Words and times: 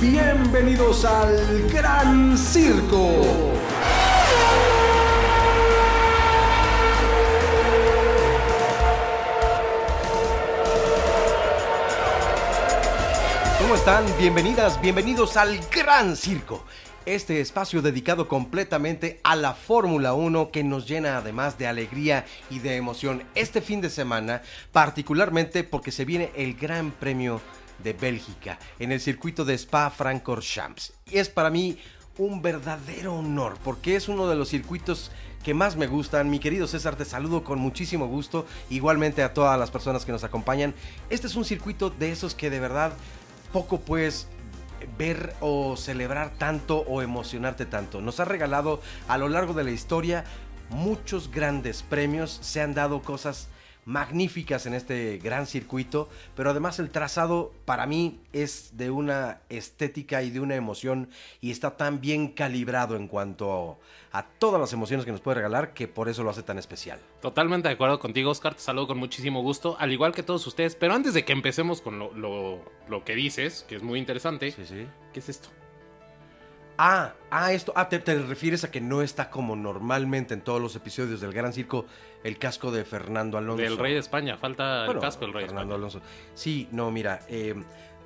Bienvenidos 0.00 1.04
al 1.04 1.68
Gran 1.72 2.38
Circo. 2.38 3.24
¿Cómo 13.60 13.74
están? 13.74 14.04
Bienvenidas, 14.20 14.80
bienvenidos 14.80 15.36
al 15.36 15.58
Gran 15.74 16.14
Circo. 16.16 16.64
Este 17.04 17.40
espacio 17.40 17.82
dedicado 17.82 18.28
completamente 18.28 19.18
a 19.24 19.34
la 19.34 19.52
Fórmula 19.54 20.12
1 20.12 20.52
que 20.52 20.62
nos 20.62 20.86
llena 20.86 21.16
además 21.16 21.58
de 21.58 21.66
alegría 21.66 22.24
y 22.50 22.60
de 22.60 22.76
emoción 22.76 23.24
este 23.34 23.60
fin 23.60 23.80
de 23.80 23.90
semana, 23.90 24.42
particularmente 24.70 25.64
porque 25.64 25.90
se 25.90 26.04
viene 26.04 26.30
el 26.36 26.54
Gran 26.54 26.92
Premio 26.92 27.40
de 27.82 27.92
Bélgica 27.92 28.58
en 28.78 28.92
el 28.92 29.00
circuito 29.00 29.44
de 29.44 29.54
Spa-Francorchamps. 29.54 30.92
Y 31.06 31.18
es 31.18 31.28
para 31.28 31.50
mí 31.50 31.78
un 32.18 32.42
verdadero 32.42 33.14
honor 33.14 33.56
porque 33.62 33.96
es 33.96 34.08
uno 34.08 34.28
de 34.28 34.36
los 34.36 34.48
circuitos 34.48 35.10
que 35.42 35.54
más 35.54 35.76
me 35.76 35.86
gustan. 35.86 36.30
Mi 36.30 36.40
querido 36.40 36.66
César, 36.66 36.96
te 36.96 37.04
saludo 37.04 37.44
con 37.44 37.58
muchísimo 37.58 38.06
gusto, 38.06 38.46
igualmente 38.70 39.22
a 39.22 39.32
todas 39.32 39.58
las 39.58 39.70
personas 39.70 40.04
que 40.04 40.12
nos 40.12 40.24
acompañan. 40.24 40.74
Este 41.10 41.26
es 41.26 41.36
un 41.36 41.44
circuito 41.44 41.90
de 41.90 42.12
esos 42.12 42.34
que 42.34 42.50
de 42.50 42.60
verdad 42.60 42.92
poco 43.52 43.80
puedes 43.80 44.26
ver 44.96 45.34
o 45.40 45.76
celebrar 45.76 46.30
tanto 46.36 46.78
o 46.80 47.02
emocionarte 47.02 47.66
tanto. 47.66 48.00
Nos 48.00 48.20
ha 48.20 48.24
regalado 48.24 48.80
a 49.06 49.18
lo 49.18 49.28
largo 49.28 49.54
de 49.54 49.64
la 49.64 49.70
historia 49.70 50.24
muchos 50.70 51.30
grandes 51.30 51.82
premios, 51.82 52.38
se 52.42 52.60
han 52.60 52.74
dado 52.74 53.02
cosas 53.02 53.48
magníficas 53.88 54.66
en 54.66 54.74
este 54.74 55.16
gran 55.16 55.46
circuito, 55.46 56.10
pero 56.36 56.50
además 56.50 56.78
el 56.78 56.90
trazado 56.90 57.54
para 57.64 57.86
mí 57.86 58.20
es 58.34 58.76
de 58.76 58.90
una 58.90 59.40
estética 59.48 60.22
y 60.22 60.28
de 60.28 60.40
una 60.40 60.56
emoción 60.56 61.08
y 61.40 61.50
está 61.52 61.78
tan 61.78 61.98
bien 61.98 62.28
calibrado 62.28 62.96
en 62.96 63.08
cuanto 63.08 63.78
a, 64.12 64.26
todas 64.38 64.60
las 64.60 64.74
emociones 64.74 65.06
que 65.06 65.12
nos 65.12 65.22
puede 65.22 65.36
regalar 65.36 65.72
que 65.72 65.88
por 65.88 66.10
eso 66.10 66.22
lo 66.22 66.28
hace 66.28 66.42
tan 66.42 66.58
especial. 66.58 67.00
Totalmente 67.22 67.68
de 67.68 67.74
acuerdo 67.74 67.98
contigo, 67.98 68.30
Oscar, 68.30 68.54
te 68.54 68.60
saludo 68.60 68.88
con 68.88 68.98
muchísimo 68.98 69.40
gusto, 69.40 69.74
al 69.78 69.90
igual 69.90 70.12
que 70.12 70.22
todos 70.22 70.46
ustedes, 70.46 70.74
pero 70.74 70.92
antes 70.92 71.14
de 71.14 71.24
que 71.24 71.32
empecemos 71.32 71.80
con 71.80 71.98
lo, 71.98 72.12
lo, 72.12 73.04
que 73.06 73.14
dices, 73.14 73.64
que 73.66 73.76
es 73.76 73.82
muy 73.82 73.98
interesante, 73.98 74.52
sí, 74.52 74.66
sí. 74.66 74.86
¿qué 75.14 75.20
es 75.20 75.30
esto? 75.30 75.48
Ah, 76.80 77.14
ah, 77.32 77.52
esto. 77.52 77.72
Ah, 77.74 77.88
te, 77.88 77.98
refieres 77.98 78.62
a 78.62 78.70
que 78.70 78.80
no 78.80 79.02
está 79.02 79.30
como 79.30 79.56
normalmente 79.56 80.32
en 80.32 80.42
todos 80.42 80.62
los 80.62 80.76
episodios 80.76 81.20
del 81.20 81.32
Gran 81.32 81.52
Circo 81.52 81.86
el 82.22 82.38
casco 82.38 82.70
de 82.70 82.84
Fernando 82.84 83.36
Alonso. 83.36 83.62
Del 83.62 83.76
Rey 83.76 83.94
de 83.94 83.98
España, 83.98 84.36
falta 84.36 84.86
el 84.86 84.98
casco 85.00 85.24
del 85.24 85.34
Rey 85.34 85.46
Fernando 85.46 85.74
Alonso. 85.74 86.00
Sí, 86.34 86.68
no, 86.70 86.92
mira, 86.92 87.20
eh, 87.28 87.56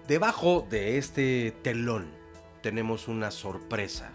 debajo 0.08 0.66
de 0.70 0.96
este 0.96 1.54
telón 1.62 2.10
tenemos 2.62 3.08
una 3.08 3.30
sorpresa. 3.30 4.10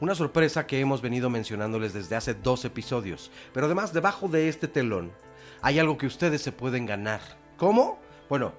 Una 0.00 0.14
sorpresa 0.14 0.66
que 0.66 0.80
hemos 0.80 1.02
venido 1.02 1.28
mencionándoles 1.28 1.92
desde 1.92 2.16
hace 2.16 2.32
dos 2.32 2.64
episodios. 2.64 3.30
Pero 3.52 3.66
además, 3.66 3.92
debajo 3.92 4.28
de 4.28 4.48
este 4.48 4.66
telón 4.66 5.12
hay 5.60 5.78
algo 5.78 5.98
que 5.98 6.06
ustedes 6.06 6.40
se 6.40 6.52
pueden 6.52 6.86
ganar. 6.86 7.20
¿Cómo? 7.58 8.00
Bueno, 8.30 8.54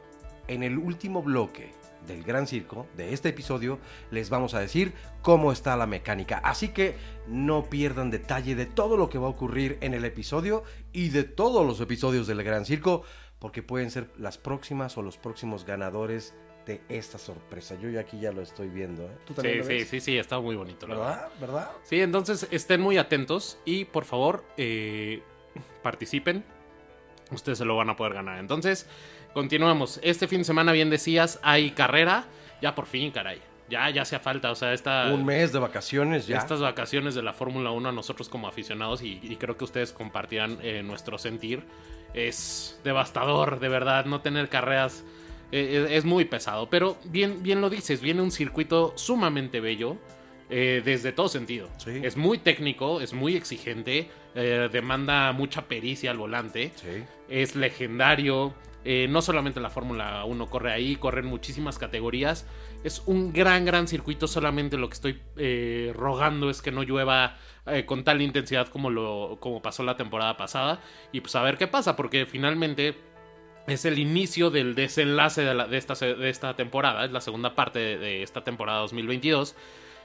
en 0.47 0.61
el 0.61 0.77
último 0.77 1.23
bloque 1.23 1.73
del 2.07 2.23
Gran 2.23 2.47
Circo, 2.47 2.87
de 2.97 3.13
este 3.13 3.29
episodio, 3.29 3.79
les 4.09 4.29
vamos 4.29 4.53
a 4.53 4.59
decir 4.59 4.93
cómo 5.21 5.51
está 5.51 5.75
la 5.77 5.87
mecánica. 5.87 6.37
Así 6.39 6.69
que 6.69 6.95
no 7.27 7.69
pierdan 7.69 8.11
detalle 8.11 8.55
de 8.55 8.65
todo 8.65 8.97
lo 8.97 9.09
que 9.09 9.17
va 9.17 9.27
a 9.27 9.31
ocurrir 9.31 9.77
en 9.81 9.93
el 9.93 10.05
episodio 10.05 10.63
y 10.91 11.09
de 11.09 11.23
todos 11.23 11.65
los 11.65 11.79
episodios 11.79 12.27
del 12.27 12.43
Gran 12.43 12.65
Circo, 12.65 13.03
porque 13.39 13.63
pueden 13.63 13.91
ser 13.91 14.09
las 14.17 14.37
próximas 14.37 14.97
o 14.97 15.01
los 15.01 15.17
próximos 15.17 15.65
ganadores 15.65 16.35
de 16.65 16.81
esta 16.89 17.17
sorpresa. 17.17 17.75
Yo 17.75 17.89
ya 17.89 18.01
aquí 18.01 18.19
ya 18.19 18.31
lo 18.31 18.41
estoy 18.41 18.69
viendo. 18.69 19.05
¿eh? 19.05 19.17
¿Tú 19.25 19.33
también 19.33 19.63
sí, 19.63 19.79
sí, 19.79 19.85
sí, 19.85 20.01
sí, 20.01 20.17
está 20.17 20.39
muy 20.39 20.55
bonito. 20.55 20.87
¿Verdad? 20.87 21.29
¿Verdad? 21.39 21.71
Sí, 21.83 22.01
entonces 22.01 22.47
estén 22.51 22.81
muy 22.81 22.97
atentos 22.97 23.57
y 23.65 23.85
por 23.85 24.05
favor 24.05 24.43
eh, 24.57 25.23
participen. 25.81 26.43
Ustedes 27.31 27.57
se 27.57 27.65
lo 27.65 27.75
van 27.75 27.89
a 27.89 27.95
poder 27.95 28.13
ganar. 28.13 28.39
Entonces, 28.39 28.87
Continuamos. 29.33 29.99
Este 30.03 30.27
fin 30.27 30.39
de 30.39 30.43
semana, 30.43 30.71
bien 30.71 30.89
decías, 30.89 31.39
hay 31.41 31.71
carrera. 31.71 32.25
Ya 32.61 32.75
por 32.75 32.85
fin, 32.85 33.11
caray. 33.11 33.39
Ya, 33.69 33.89
ya 33.89 34.01
hacía 34.01 34.19
falta. 34.19 34.51
O 34.51 34.55
sea, 34.55 34.73
esta. 34.73 35.09
Un 35.13 35.25
mes 35.25 35.53
de 35.53 35.59
vacaciones 35.59 36.27
ya. 36.27 36.37
Estas 36.37 36.59
vacaciones 36.59 37.15
de 37.15 37.23
la 37.23 37.31
Fórmula 37.31 37.71
1 37.71 37.89
a 37.89 37.91
nosotros 37.91 38.27
como 38.27 38.47
aficionados, 38.47 39.01
y, 39.01 39.37
creo 39.39 39.57
que 39.57 39.63
ustedes 39.63 39.93
compartirán 39.93 40.57
eh, 40.61 40.83
nuestro 40.83 41.17
sentir. 41.17 41.63
Es 42.13 42.79
devastador, 42.83 43.59
de 43.59 43.69
verdad. 43.69 44.05
No 44.05 44.19
tener 44.19 44.49
carreras 44.49 45.05
eh, 45.53 45.87
eh, 45.87 45.95
es 45.95 46.03
muy 46.03 46.25
pesado. 46.25 46.69
Pero 46.69 46.97
bien, 47.05 47.41
bien 47.41 47.61
lo 47.61 47.69
dices, 47.69 48.01
viene 48.01 48.21
un 48.21 48.31
circuito 48.31 48.93
sumamente 48.97 49.61
bello. 49.61 49.97
desde 50.49 51.13
todo 51.13 51.29
sentido. 51.29 51.69
Es 51.85 52.17
muy 52.17 52.37
técnico, 52.37 52.99
es 52.99 53.13
muy 53.13 53.37
exigente, 53.37 54.09
demanda 54.35 55.31
mucha 55.31 55.61
pericia 55.69 56.11
al 56.11 56.17
volante, 56.17 56.73
es 57.31 57.55
legendario, 57.55 58.53
eh, 58.83 59.07
no 59.07 59.21
solamente 59.21 59.59
la 59.59 59.69
Fórmula 59.69 60.25
1 60.25 60.49
corre 60.49 60.73
ahí, 60.73 60.95
corren 60.95 61.25
muchísimas 61.25 61.77
categorías. 61.77 62.47
Es 62.83 63.03
un 63.05 63.31
gran, 63.31 63.63
gran 63.65 63.87
circuito. 63.87 64.27
Solamente 64.27 64.77
lo 64.77 64.89
que 64.89 64.93
estoy 64.95 65.21
eh, 65.37 65.93
rogando 65.95 66.49
es 66.49 66.61
que 66.61 66.71
no 66.71 66.83
llueva 66.83 67.37
eh, 67.67 67.85
con 67.85 68.03
tal 68.03 68.21
intensidad 68.21 68.67
como, 68.69 68.89
lo, 68.89 69.37
como 69.39 69.61
pasó 69.61 69.83
la 69.83 69.97
temporada 69.97 70.35
pasada. 70.35 70.81
Y 71.11 71.21
pues 71.21 71.35
a 71.35 71.43
ver 71.43 71.57
qué 71.57 71.67
pasa, 71.67 71.95
porque 71.95 72.25
finalmente 72.25 72.95
es 73.67 73.85
el 73.85 73.99
inicio 73.99 74.49
del 74.49 74.73
desenlace 74.73 75.43
de, 75.43 75.77
esta, 75.77 75.93
de 75.93 76.29
esta, 76.29 76.55
temporada. 76.55 77.05
Es 77.05 77.11
la 77.11 77.21
segunda 77.21 77.53
parte 77.53 77.97
de, 77.97 78.23
esta 78.23 78.43
temporada 78.43 78.79
2022. 78.79 79.55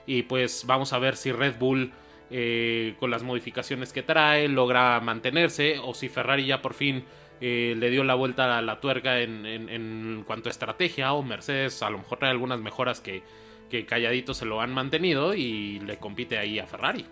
Y 0.07 0.25
pues 0.25 0.65
vamos 0.67 0.93
a 0.93 0.99
ver 0.99 1.17
si 1.17 1.33
Red 1.33 1.59
Bull. 1.59 1.93
Con 2.29 3.11
las 3.11 3.23
modificaciones 3.23 3.93
que 3.93 4.03
trae, 4.03 4.49
logra 4.49 5.01
mantenerse 5.01 5.79
o 5.79 5.95
si 5.95 6.09
Ferrari 6.09 6.47
ya 6.47 6.61
por 6.61 6.75
fin 6.75 7.05
eh, 7.41 7.75
le 7.77 7.91
dio 7.91 8.03
la 8.03 8.15
vuelta 8.15 8.57
a 8.57 8.63
la 8.63 8.81
tuerca 8.81 9.21
en, 9.21 10.25
cuanto 10.27 10.49
a 10.49 10.53
estrategia 10.53 11.13
o 11.13 11.23
Mercedes 11.23 11.83
a 11.83 11.91
lo 11.91 11.99
mejor 11.99 12.19
trae 12.19 12.31
algunas 12.31 12.61
mejoras 12.61 13.01
que, 13.01 13.23
que 13.69 13.85
calladito 13.85 14.33
se 14.33 14.47
lo 14.47 14.61
han 14.61 14.73
mantenido 14.73 15.35
y 15.35 15.81
le 15.81 15.99
compite 15.99 16.39
ahí 16.39 16.59
a 16.59 16.67
Ferrari. 16.67 17.05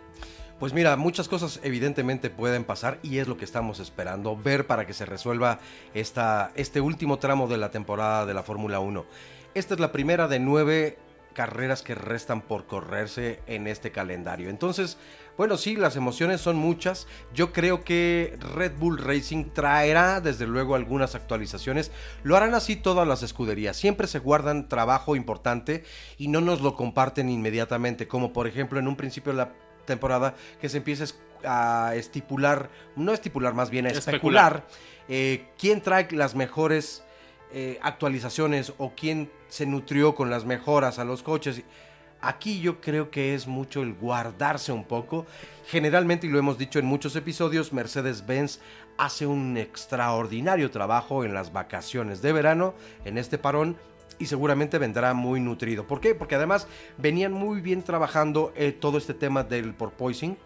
Pues 0.58 0.72
mira, 0.72 0.96
muchas 0.96 1.28
cosas 1.28 1.60
evidentemente 1.62 2.30
pueden 2.30 2.64
pasar 2.64 2.98
y 3.02 3.18
es 3.18 3.28
lo 3.28 3.36
que 3.36 3.44
estamos 3.44 3.80
esperando, 3.80 4.36
ver 4.36 4.66
para 4.66 4.86
que 4.86 4.94
se 4.94 5.04
resuelva 5.04 5.58
esta, 5.92 6.52
este 6.54 6.80
último 6.80 7.18
tramo 7.18 7.46
de 7.46 7.58
la 7.58 7.70
temporada 7.70 8.24
de 8.24 8.34
la 8.34 8.44
Fórmula 8.44 8.80
1. 8.80 9.04
Esta 9.54 9.74
es 9.74 9.80
la 9.80 9.92
primera 9.92 10.26
de 10.26 10.38
nueve 10.38 10.96
carreras 11.34 11.82
que 11.82 11.94
restan 11.94 12.40
por 12.40 12.66
correrse 12.66 13.40
en 13.46 13.66
este 13.66 13.92
calendario. 13.92 14.48
Entonces, 14.48 14.96
bueno, 15.36 15.56
sí, 15.56 15.76
las 15.76 15.96
emociones 15.96 16.40
son 16.40 16.56
muchas. 16.56 17.06
Yo 17.34 17.52
creo 17.52 17.84
que 17.84 18.38
Red 18.54 18.72
Bull 18.78 18.98
Racing 18.98 19.50
traerá 19.52 20.20
desde 20.20 20.46
luego 20.46 20.74
algunas 20.76 21.14
actualizaciones. 21.14 21.90
Lo 22.22 22.36
harán 22.36 22.54
así 22.54 22.76
todas 22.76 23.06
las 23.06 23.22
escuderías. 23.22 23.76
Siempre 23.76 24.06
se 24.06 24.20
guardan 24.20 24.68
trabajo 24.68 25.16
importante 25.16 25.84
y 26.16 26.28
no 26.28 26.40
nos 26.40 26.62
lo 26.62 26.76
comparten 26.76 27.28
inmediatamente. 27.28 28.08
Como 28.08 28.32
por 28.32 28.46
ejemplo 28.46 28.78
en 28.78 28.88
un 28.88 28.96
principio 28.96 29.32
de 29.32 29.38
la 29.38 29.52
temporada 29.84 30.34
que 30.60 30.68
se 30.68 30.78
empieza 30.78 31.04
a 31.44 31.94
estipular, 31.94 32.70
no 32.96 33.12
estipular 33.12 33.54
más 33.54 33.70
bien 33.70 33.86
a 33.86 33.90
especular, 33.90 34.66
eh, 35.08 35.48
quién 35.58 35.82
trae 35.82 36.08
las 36.12 36.34
mejores 36.34 37.03
eh, 37.56 37.78
actualizaciones 37.82 38.72
o 38.78 38.94
quién 38.96 39.30
se 39.46 39.64
nutrió 39.64 40.16
con 40.16 40.28
las 40.28 40.44
mejoras 40.44 40.98
a 40.98 41.04
los 41.04 41.22
coches. 41.22 41.62
Aquí 42.20 42.60
yo 42.60 42.80
creo 42.80 43.12
que 43.12 43.34
es 43.34 43.46
mucho 43.46 43.82
el 43.82 43.94
guardarse 43.94 44.72
un 44.72 44.82
poco. 44.82 45.24
Generalmente, 45.68 46.26
y 46.26 46.30
lo 46.30 46.40
hemos 46.40 46.58
dicho 46.58 46.80
en 46.80 46.86
muchos 46.86 47.14
episodios, 47.14 47.72
Mercedes-Benz 47.72 48.58
hace 48.98 49.26
un 49.26 49.56
extraordinario 49.56 50.72
trabajo 50.72 51.24
en 51.24 51.32
las 51.32 51.52
vacaciones 51.52 52.22
de 52.22 52.32
verano, 52.32 52.74
en 53.04 53.18
este 53.18 53.38
parón, 53.38 53.76
y 54.18 54.26
seguramente 54.26 54.78
vendrá 54.78 55.14
muy 55.14 55.38
nutrido. 55.38 55.86
¿Por 55.86 56.00
qué? 56.00 56.16
Porque 56.16 56.34
además 56.34 56.66
venían 56.98 57.32
muy 57.32 57.60
bien 57.60 57.84
trabajando 57.84 58.52
eh, 58.56 58.72
todo 58.72 58.98
este 58.98 59.14
tema 59.14 59.44
del 59.44 59.74
porpoising, 59.74 60.36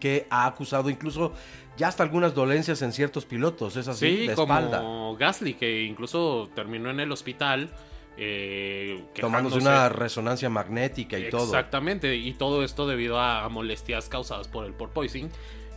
que 0.00 0.26
ha 0.30 0.46
acusado 0.46 0.90
incluso 0.90 1.32
ya 1.76 1.88
hasta 1.88 2.02
algunas 2.02 2.34
dolencias 2.34 2.82
en 2.82 2.92
ciertos 2.92 3.24
pilotos, 3.26 3.76
es 3.76 3.88
así, 3.88 4.28
sí, 4.28 4.34
como 4.34 5.16
Gasly, 5.16 5.54
que 5.54 5.84
incluso 5.84 6.48
terminó 6.54 6.90
en 6.90 7.00
el 7.00 7.12
hospital 7.12 7.70
eh, 8.18 9.04
Tomándose 9.20 9.58
una 9.58 9.90
resonancia 9.90 10.48
magnética 10.48 11.18
y 11.18 11.28
todo. 11.28 11.44
Exactamente, 11.44 12.16
y 12.16 12.32
todo 12.32 12.64
esto 12.64 12.86
debido 12.86 13.20
a, 13.20 13.46
molestias 13.48 14.08
causadas 14.08 14.48
por 14.48 14.64
el 14.64 14.72
porpoising. 14.72 15.30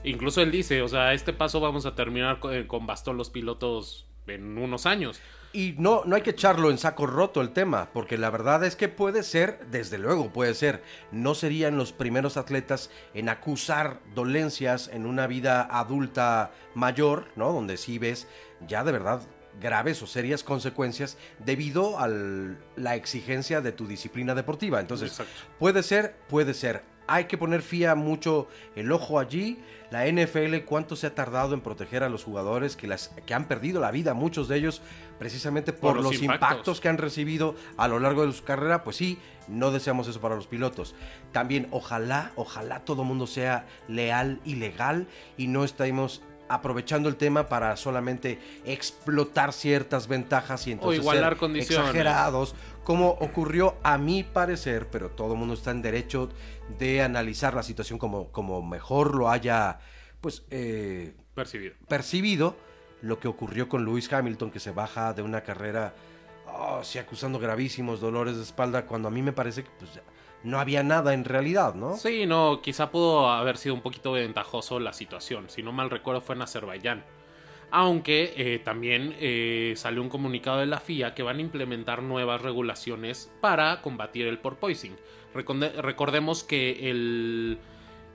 Incluso 0.05 0.41
él 0.41 0.51
dice, 0.51 0.81
o 0.81 0.87
sea, 0.87 1.13
este 1.13 1.33
paso 1.33 1.59
vamos 1.59 1.85
a 1.85 1.95
terminar 1.95 2.39
con, 2.39 2.63
con 2.63 2.87
bastón 2.87 3.17
los 3.17 3.29
pilotos 3.29 4.07
en 4.27 4.57
unos 4.57 4.85
años. 4.85 5.19
Y 5.51 5.73
no, 5.79 6.03
no 6.05 6.15
hay 6.15 6.21
que 6.21 6.29
echarlo 6.29 6.69
en 6.69 6.77
saco 6.77 7.07
roto 7.07 7.41
el 7.41 7.51
tema, 7.51 7.89
porque 7.91 8.19
la 8.19 8.29
verdad 8.29 8.63
es 8.63 8.75
que 8.75 8.87
puede 8.87 9.23
ser, 9.23 9.65
desde 9.71 9.97
luego 9.97 10.31
puede 10.31 10.53
ser, 10.53 10.83
no 11.11 11.33
serían 11.33 11.75
los 11.75 11.91
primeros 11.91 12.37
atletas 12.37 12.91
en 13.15 13.29
acusar 13.29 13.99
dolencias 14.13 14.89
en 14.93 15.07
una 15.07 15.25
vida 15.25 15.67
adulta 15.71 16.51
mayor, 16.75 17.25
¿no? 17.35 17.51
Donde 17.51 17.77
sí 17.77 17.97
ves 17.97 18.27
ya 18.67 18.83
de 18.83 18.91
verdad 18.91 19.21
graves 19.59 20.01
o 20.03 20.07
serias 20.07 20.43
consecuencias 20.43 21.17
debido 21.43 21.99
a 21.99 22.07
la 22.07 22.95
exigencia 22.95 23.61
de 23.61 23.71
tu 23.71 23.87
disciplina 23.87 24.35
deportiva. 24.35 24.79
Entonces, 24.79 25.09
Exacto. 25.09 25.33
puede 25.57 25.83
ser, 25.83 26.15
puede 26.27 26.53
ser. 26.53 26.83
Hay 27.13 27.25
que 27.25 27.37
poner 27.37 27.61
fía 27.61 27.95
mucho 27.95 28.47
el 28.75 28.91
ojo 28.91 29.19
allí. 29.19 29.59
La 29.91 30.05
NFL, 30.05 30.57
cuánto 30.65 30.95
se 30.95 31.07
ha 31.07 31.15
tardado 31.15 31.55
en 31.55 31.61
proteger 31.61 32.03
a 32.03 32.09
los 32.09 32.23
jugadores 32.23 32.75
que, 32.75 32.85
las, 32.85 33.09
que 33.25 33.33
han 33.33 33.47
perdido 33.47 33.81
la 33.81 33.89
vida, 33.89 34.13
muchos 34.13 34.47
de 34.47 34.57
ellos, 34.57 34.83
precisamente 35.17 35.73
por, 35.73 35.95
Por 35.95 36.03
los 36.03 36.13
los 36.13 36.21
impactos. 36.21 36.49
impactos 36.51 36.79
que 36.79 36.89
han 36.89 36.99
recibido 36.99 37.55
a 37.75 37.87
lo 37.87 37.99
largo 37.99 38.25
de 38.25 38.31
su 38.31 38.43
carrera. 38.43 38.83
Pues 38.83 38.97
sí, 38.97 39.17
no 39.47 39.71
deseamos 39.71 40.07
eso 40.07 40.21
para 40.21 40.35
los 40.35 40.45
pilotos. 40.45 40.93
También, 41.31 41.67
ojalá, 41.71 42.31
ojalá 42.35 42.85
todo 42.85 43.03
mundo 43.03 43.25
sea 43.25 43.65
leal 43.87 44.39
y 44.45 44.55
legal 44.55 45.07
y 45.37 45.47
no 45.47 45.63
estemos 45.63 46.21
aprovechando 46.49 47.07
el 47.07 47.15
tema 47.15 47.47
para 47.47 47.77
solamente 47.77 48.39
explotar 48.65 49.53
ciertas 49.53 50.07
ventajas 50.07 50.67
y 50.67 50.71
entonces 50.73 50.99
igualar 50.99 51.33
ser 51.33 51.39
condiciones. 51.39 51.87
exagerados, 51.87 52.55
como 52.83 53.09
ocurrió 53.09 53.77
a 53.83 53.97
mi 53.97 54.23
parecer, 54.23 54.87
pero 54.91 55.11
todo 55.11 55.33
el 55.33 55.39
mundo 55.39 55.53
está 55.53 55.71
en 55.71 55.81
derecho 55.81 56.29
de 56.79 57.01
analizar 57.01 57.53
la 57.53 57.63
situación 57.63 57.99
como, 57.99 58.31
como 58.31 58.61
mejor 58.61 59.15
lo 59.15 59.29
haya 59.29 59.79
pues 60.21 60.43
eh, 60.49 61.15
Percibir. 61.33 61.77
percibido, 61.87 62.57
lo 63.01 63.19
que 63.19 63.27
ocurrió 63.27 63.69
con 63.69 63.85
Lewis 63.85 64.11
Hamilton, 64.11 64.51
que 64.51 64.59
se 64.59 64.71
baja 64.71 65.13
de 65.13 65.21
una 65.21 65.41
carrera, 65.41 65.93
oh, 66.47 66.83
sí, 66.83 66.99
acusando 66.99 67.39
gravísimos 67.39 68.01
dolores 68.01 68.35
de 68.35 68.43
espalda, 68.43 68.85
cuando 68.85 69.07
a 69.07 69.11
mí 69.11 69.21
me 69.21 69.31
parece 69.31 69.63
que 69.63 69.69
pues, 69.79 69.91
no 70.43 70.59
había 70.59 70.83
nada 70.83 71.13
en 71.13 71.25
realidad, 71.25 71.75
¿no? 71.75 71.97
Sí, 71.97 72.25
no, 72.25 72.61
quizá 72.61 72.91
pudo 72.91 73.29
haber 73.29 73.57
sido 73.57 73.75
un 73.75 73.81
poquito 73.81 74.13
ventajoso 74.13 74.79
la 74.79 74.93
situación. 74.93 75.49
Si 75.49 75.63
no 75.63 75.71
mal 75.71 75.89
recuerdo 75.89 76.21
fue 76.21 76.35
en 76.35 76.41
Azerbaiyán. 76.41 77.03
Aunque 77.71 78.33
eh, 78.35 78.59
también 78.59 79.15
eh, 79.19 79.73
salió 79.75 80.01
un 80.01 80.09
comunicado 80.09 80.59
de 80.59 80.65
la 80.65 80.79
FIA 80.79 81.13
que 81.13 81.21
van 81.21 81.37
a 81.37 81.41
implementar 81.41 82.01
nuevas 82.01 82.41
regulaciones 82.41 83.31
para 83.41 83.81
combatir 83.81 84.25
el 84.27 84.39
porpoising. 84.39 84.95
Recordemos 85.33 86.43
que 86.43 86.89
el, 86.89 87.59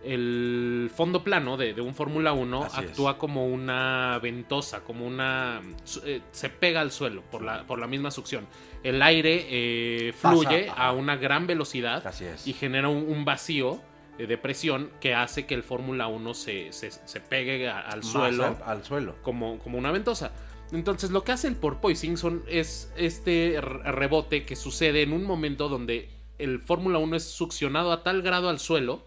el 0.05 0.91
fondo 0.95 1.25
plano 1.25 1.57
de, 1.57 1.75
de 1.75 1.81
un 1.81 1.95
Fórmula 1.95 2.33
1 2.33 2.65
Así 2.65 2.81
es. 2.85 2.91
actúa 2.91 3.19
como 3.19 3.47
una 3.47 4.19
ventosa, 4.23 4.83
como 4.85 5.07
una... 5.07 5.61
eh, 6.05 6.21
se 6.31 6.49
pega 6.51 6.81
al 6.81 6.91
suelo 6.93 7.23
por 7.31 7.43
la, 7.43 7.67
por 7.67 7.79
la 7.79 7.87
misma 7.87 8.11
succión. 8.11 8.47
El 8.83 9.01
aire 9.03 9.47
eh, 9.49 10.13
fluye 10.13 10.71
a 10.77 10.93
una 10.93 11.17
gran 11.17 11.47
velocidad 11.47 12.03
y 12.45 12.53
genera 12.53 12.89
un, 12.89 12.99
un 13.09 13.25
vacío 13.25 13.81
eh, 14.19 14.27
de 14.27 14.39
presión 14.39 14.91
que 15.01 15.15
hace 15.15 15.47
que 15.47 15.55
el 15.55 15.63
Fórmula 15.63 16.07
1 16.07 16.35
se, 16.35 16.73
se- 16.73 16.91
se 16.91 17.21
pegue 17.21 17.69
a- 17.69 17.81
al 17.81 17.99
Más 18.01 18.07
suelo 18.07 18.45
al, 18.45 18.57
al 18.65 18.85
suelo. 18.85 19.17
como, 19.23 19.59
como 19.59 19.79
una 19.79 19.91
ventosa. 19.91 20.33
Entonces 20.73 21.11
lo 21.11 21.25
que 21.25 21.33
hace 21.33 21.47
el 21.49 21.57
porpoising 21.57 22.17
son, 22.17 22.43
es 22.49 22.93
este 22.97 23.59
re- 23.61 23.93
rebote 23.93 24.45
que 24.45 24.57
sucede 24.57 25.03
en 25.03 25.13
un 25.13 25.25
momento 25.25 25.69
donde 25.69 26.09
el 26.39 26.61
Fórmula 26.61 26.99
1 26.99 27.17
es 27.17 27.25
succionado 27.25 27.93
a 27.93 28.03
tal 28.03 28.23
grado 28.23 28.49
al 28.49 28.59
suelo 28.59 29.07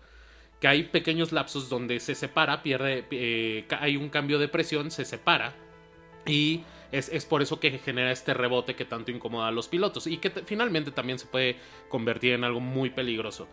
que 0.60 0.68
hay 0.68 0.84
pequeños 0.84 1.32
lapsos 1.32 1.70
donde 1.70 2.00
se 2.00 2.16
separa, 2.16 2.64
pierde, 2.64 3.06
eh, 3.12 3.66
hay 3.80 3.98
un 3.98 4.10
cambio 4.10 4.40
de 4.40 4.48
presión, 4.48 4.92
se 4.92 5.06
separa 5.06 5.54
y 6.26 6.64
es, 6.92 7.10
es 7.10 7.26
por 7.26 7.42
eso 7.42 7.60
que 7.60 7.78
genera 7.80 8.12
este 8.12 8.34
rebote 8.34 8.76
que 8.76 8.86
tanto 8.86 9.12
incomoda 9.12 9.48
a 9.48 9.52
los 9.52 9.68
pilotos 9.68 10.08
y 10.08 10.18
que 10.18 10.30
finalmente 10.30 10.92
también 10.92 11.20
se 11.20 11.28
puede 11.28 11.58
convertir 11.90 12.34
en 12.34 12.44
algo 12.44 12.60
muy 12.60 12.90
peligroso. 12.90 13.48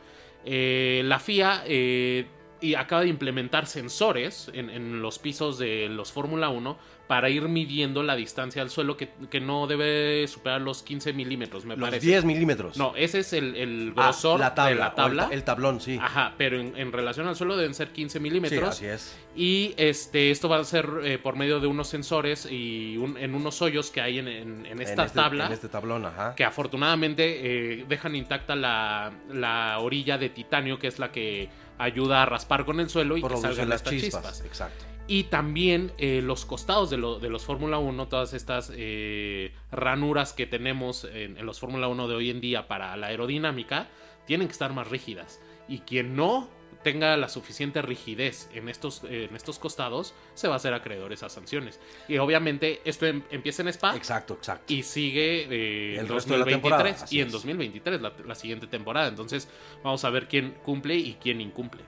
Eh, 0.44 1.02
la 1.04 1.18
FIA 1.18 1.64
eh, 1.66 2.26
y 2.64 2.74
acaba 2.74 3.02
de 3.02 3.08
implementar 3.08 3.66
sensores 3.66 4.50
en, 4.54 4.70
en 4.70 5.02
los 5.02 5.18
pisos 5.18 5.58
de 5.58 5.88
los 5.88 6.12
Fórmula 6.12 6.48
1 6.48 6.78
para 7.06 7.28
ir 7.28 7.42
midiendo 7.48 8.02
la 8.02 8.16
distancia 8.16 8.62
al 8.62 8.70
suelo 8.70 8.96
que, 8.96 9.10
que 9.30 9.38
no 9.38 9.66
debe 9.66 10.26
superar 10.26 10.62
los 10.62 10.82
15 10.82 11.12
milímetros, 11.12 11.66
me 11.66 11.76
Los 11.76 11.90
parece. 11.90 12.06
10 12.06 12.24
milímetros. 12.24 12.78
No, 12.78 12.94
ese 12.96 13.18
es 13.18 13.34
el, 13.34 13.54
el 13.56 13.92
Ah, 13.94 14.04
grosor 14.04 14.40
la 14.40 14.54
tabla, 14.54 14.70
de 14.70 14.74
la 14.80 14.86
el 14.88 14.94
tabla. 14.94 15.28
ta- 15.28 15.34
El, 15.34 15.44
tablón, 15.44 15.80
sí. 15.82 15.98
Ajá, 16.00 16.32
pero 16.38 16.58
en, 16.58 16.74
en 16.78 16.92
relación 16.92 17.28
al 17.28 17.36
suelo 17.36 17.58
deben 17.58 17.74
ser 17.74 17.90
15 17.92 18.18
sí, 18.18 18.22
milímetros. 18.22 18.70
así 18.70 18.86
es. 18.86 19.14
Y 19.36 19.74
este, 19.76 20.30
esto 20.30 20.48
va 20.48 20.56
a 20.58 20.64
ser 20.64 20.88
eh, 21.04 21.18
por 21.18 21.36
medio 21.36 21.60
de 21.60 21.66
unos 21.66 21.88
sensores 21.88 22.48
y 22.50 22.96
un- 22.96 23.18
en 23.18 23.34
unos 23.34 23.60
hoyos 23.60 23.90
que 23.90 24.00
hay 24.00 24.18
en, 24.20 24.28
en- 24.28 24.64
en 24.64 24.80
esta 24.80 25.04
este, 25.04 25.18
tabla. 25.18 25.46
En 25.46 25.52
este 25.52 25.68
tablón, 25.68 26.06
ajá. 26.06 26.34
Que 26.34 26.44
afortunadamente 26.44 27.80
eh, 27.80 27.84
dejan 27.86 28.16
intacta 28.16 28.56
la, 28.56 29.12
la 29.30 29.78
orilla 29.80 30.16
de 30.16 30.30
titanio, 30.30 30.78
que 30.78 30.86
es 30.86 30.98
la 30.98 31.12
que 31.12 31.50
ayuda 31.78 32.22
a 32.22 32.26
raspar 32.26 32.64
con 32.64 32.80
el 32.80 32.88
suelo 32.88 33.16
y 33.16 33.22
que 33.22 33.28
salgan 33.42 33.68
las 33.68 33.80
estas 33.80 33.92
chispas. 33.92 34.22
chispas. 34.22 34.40
Exacto. 34.46 34.84
Y 35.06 35.24
también 35.24 35.92
eh, 35.98 36.22
los 36.22 36.46
costados 36.46 36.88
de, 36.88 36.96
lo- 36.96 37.18
de 37.18 37.28
los 37.28 37.44
Fórmula 37.44 37.78
1, 37.78 38.08
todas 38.08 38.32
estas 38.32 38.72
eh, 38.74 39.52
ranuras 39.70 40.32
que 40.32 40.46
tenemos 40.46 41.04
en, 41.04 41.36
en 41.36 41.44
los 41.46 41.60
Fórmula 41.60 41.88
1 41.88 42.08
de 42.08 42.14
hoy 42.14 42.30
en 42.30 42.40
día 42.40 42.68
para 42.68 42.96
la 42.96 43.08
aerodinámica, 43.08 43.88
tienen 44.26 44.48
que 44.48 44.52
estar 44.52 44.72
más 44.72 44.88
rígidas. 44.88 45.40
Y 45.68 45.80
quien 45.80 46.16
no 46.16 46.48
tenga 46.84 47.16
la 47.16 47.28
suficiente 47.28 47.82
rigidez 47.82 48.48
en 48.54 48.68
estos, 48.68 49.02
en 49.04 49.34
estos 49.34 49.58
costados, 49.58 50.14
se 50.34 50.46
va 50.46 50.54
a 50.54 50.56
hacer 50.58 50.72
acreedor 50.74 51.10
a 51.10 51.14
esas 51.14 51.32
sanciones. 51.32 51.80
Y 52.06 52.18
obviamente 52.18 52.80
esto 52.84 53.06
em- 53.06 53.22
empieza 53.32 53.62
en 53.62 53.68
Spa 53.68 53.96
Exacto, 53.96 54.34
exacto. 54.34 54.72
y 54.72 54.84
sigue 54.84 55.48
eh, 55.50 55.94
El 55.98 56.06
en 56.06 56.08
resto 56.12 56.34
de 56.34 56.38
la 56.38 56.44
2023 56.44 56.52
temporada, 56.62 57.04
así 57.04 57.16
y 57.16 57.20
en 57.20 57.26
es. 57.26 57.32
2023 57.32 58.00
la, 58.00 58.12
la 58.24 58.34
siguiente 58.36 58.66
temporada. 58.68 59.08
Entonces 59.08 59.48
vamos 59.82 60.04
a 60.04 60.10
ver 60.10 60.28
quién 60.28 60.52
cumple 60.62 60.94
y 60.94 61.14
quién 61.20 61.40
incumple. 61.40 61.82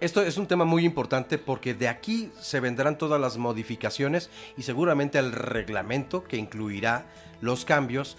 Esto 0.00 0.22
es 0.22 0.38
un 0.38 0.46
tema 0.46 0.64
muy 0.64 0.86
importante 0.86 1.36
porque 1.36 1.74
de 1.74 1.86
aquí 1.86 2.30
se 2.40 2.58
vendrán 2.58 2.96
todas 2.96 3.20
las 3.20 3.36
modificaciones 3.36 4.30
y 4.56 4.62
seguramente 4.62 5.18
el 5.18 5.30
reglamento 5.30 6.24
que 6.24 6.38
incluirá 6.38 7.04
los 7.42 7.66
cambios, 7.66 8.16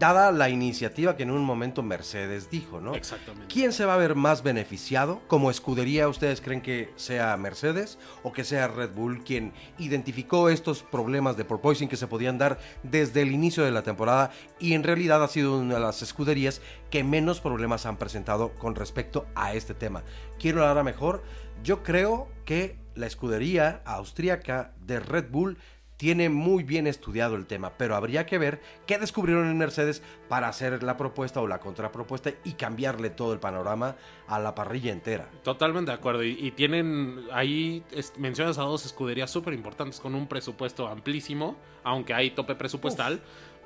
dada 0.00 0.32
la 0.32 0.48
iniciativa 0.48 1.14
que 1.14 1.22
en 1.24 1.30
un 1.30 1.44
momento 1.44 1.82
Mercedes 1.82 2.50
dijo, 2.50 2.80
¿no? 2.80 2.94
Exactamente. 2.94 3.52
¿Quién 3.52 3.72
se 3.72 3.84
va 3.84 3.94
a 3.94 3.98
ver 3.98 4.16
más 4.16 4.42
beneficiado? 4.42 5.20
¿Como 5.28 5.50
escudería 5.50 6.08
ustedes 6.08 6.40
creen 6.40 6.62
que 6.62 6.90
sea 6.96 7.36
Mercedes 7.36 7.98
o 8.22 8.32
que 8.32 8.42
sea 8.42 8.66
Red 8.66 8.92
Bull 8.92 9.22
quien 9.22 9.52
identificó 9.78 10.48
estos 10.48 10.82
problemas 10.82 11.36
de 11.36 11.44
porpoising 11.44 11.88
que 11.88 11.98
se 11.98 12.06
podían 12.06 12.38
dar 12.38 12.58
desde 12.82 13.20
el 13.20 13.30
inicio 13.30 13.62
de 13.62 13.70
la 13.70 13.82
temporada 13.82 14.30
y 14.58 14.72
en 14.72 14.84
realidad 14.84 15.22
ha 15.22 15.28
sido 15.28 15.58
una 15.58 15.74
de 15.74 15.80
las 15.80 16.00
escuderías 16.00 16.62
que 16.90 17.04
menos 17.04 17.40
problemas 17.40 17.84
han 17.84 17.98
presentado 17.98 18.54
con 18.54 18.74
respecto 18.74 19.26
a 19.34 19.52
este 19.52 19.74
tema? 19.74 20.02
Quiero 20.38 20.66
hablar 20.66 20.82
mejor. 20.82 21.22
Yo 21.62 21.82
creo 21.82 22.28
que 22.46 22.78
la 22.94 23.06
escudería 23.06 23.82
austríaca 23.84 24.72
de 24.80 24.98
Red 24.98 25.30
Bull 25.30 25.58
tiene 26.00 26.30
muy 26.30 26.62
bien 26.62 26.86
estudiado 26.86 27.36
el 27.36 27.44
tema, 27.44 27.74
pero 27.76 27.94
habría 27.94 28.24
que 28.24 28.38
ver 28.38 28.62
qué 28.86 28.96
descubrieron 28.96 29.48
en 29.50 29.58
Mercedes 29.58 30.02
para 30.30 30.48
hacer 30.48 30.82
la 30.82 30.96
propuesta 30.96 31.42
o 31.42 31.46
la 31.46 31.58
contrapropuesta 31.60 32.30
y 32.42 32.52
cambiarle 32.52 33.10
todo 33.10 33.34
el 33.34 33.38
panorama 33.38 33.96
a 34.26 34.38
la 34.38 34.54
parrilla 34.54 34.92
entera. 34.92 35.28
Totalmente 35.42 35.90
de 35.90 35.98
acuerdo. 35.98 36.24
Y, 36.24 36.38
y 36.40 36.52
tienen 36.52 37.26
ahí 37.32 37.84
es- 37.92 38.14
mencionas 38.16 38.56
a 38.56 38.62
dos 38.62 38.86
escuderías 38.86 39.30
súper 39.30 39.52
importantes 39.52 40.00
con 40.00 40.14
un 40.14 40.26
presupuesto 40.26 40.88
amplísimo, 40.88 41.58
aunque 41.84 42.14
hay 42.14 42.30
tope 42.30 42.54
presupuestal, 42.54 43.20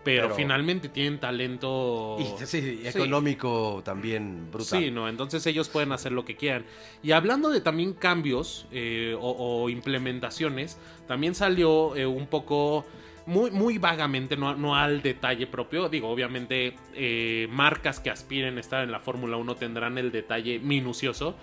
pero, 0.04 0.22
pero- 0.24 0.34
finalmente 0.34 0.88
tienen 0.88 1.18
talento. 1.18 2.16
Y 2.20 2.46
sí, 2.46 2.82
económico 2.84 3.82
también 3.84 4.50
brutal. 4.52 4.82
Sí, 4.82 4.90
no, 4.90 5.08
entonces 5.08 5.44
ellos 5.46 5.68
pueden 5.68 5.92
hacer 5.92 6.12
lo 6.12 6.24
que 6.24 6.36
quieran. 6.36 6.64
Y 7.02 7.12
hablando 7.12 7.50
de 7.50 7.60
también 7.60 7.94
cambios 7.94 8.66
eh, 8.70 9.16
o, 9.18 9.62
o 9.64 9.68
implementaciones, 9.70 10.78
también 11.08 11.34
salió 11.34 11.96
eh, 11.96 12.06
un 12.06 12.26
poco, 12.26 12.84
muy, 13.26 13.50
muy 13.50 13.78
vagamente, 13.78 14.36
no, 14.36 14.54
no 14.54 14.76
al 14.76 15.02
detalle 15.02 15.46
propio. 15.46 15.88
Digo, 15.88 16.08
obviamente 16.10 16.74
eh, 16.94 17.48
marcas 17.50 18.00
que 18.00 18.10
aspiren 18.10 18.58
a 18.58 18.60
estar 18.60 18.84
en 18.84 18.92
la 18.92 19.00
Fórmula 19.00 19.36
1 19.38 19.54
tendrán 19.56 19.96
el 19.98 20.12
detalle 20.12 20.58
minucioso, 20.58 21.34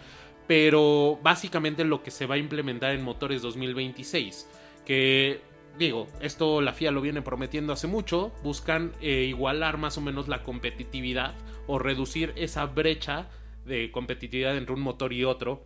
pero 0.48 1.20
básicamente 1.24 1.84
lo 1.84 2.04
que 2.04 2.12
se 2.12 2.26
va 2.26 2.36
a 2.36 2.38
implementar 2.38 2.92
en 2.94 3.04
motores 3.04 3.42
2026, 3.42 4.48
que 4.86 5.42
digo, 5.78 6.08
esto 6.22 6.62
la 6.62 6.74
FIA 6.74 6.92
lo 6.92 7.02
viene 7.02 7.22
prometiendo 7.22 7.74
hace 7.74 7.88
mucho, 7.88 8.32
buscan 8.44 8.94
eh, 9.02 9.26
igualar 9.28 9.78
más 9.78 9.98
o 9.98 10.02
menos 10.02 10.28
la 10.28 10.44
competitividad 10.44 11.34
o 11.68 11.80
reducir 11.80 12.34
esa 12.36 12.66
brecha 12.66 13.30
de 13.66 13.92
competitividad 13.92 14.58
entre 14.58 14.74
un 14.74 14.82
motor 14.82 15.14
y 15.14 15.24
otro 15.24 15.66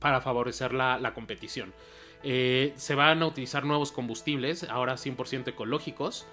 para 0.00 0.20
favorecer 0.20 0.72
la, 0.72 0.98
la 0.98 1.14
competición. 1.14 1.72
Eh, 2.22 2.72
se 2.76 2.94
van 2.94 3.22
a 3.22 3.26
utilizar 3.26 3.64
nuevos 3.64 3.92
combustibles, 3.92 4.64
ahora 4.64 4.94
100% 4.94 5.48
ecológicos, 5.48 6.26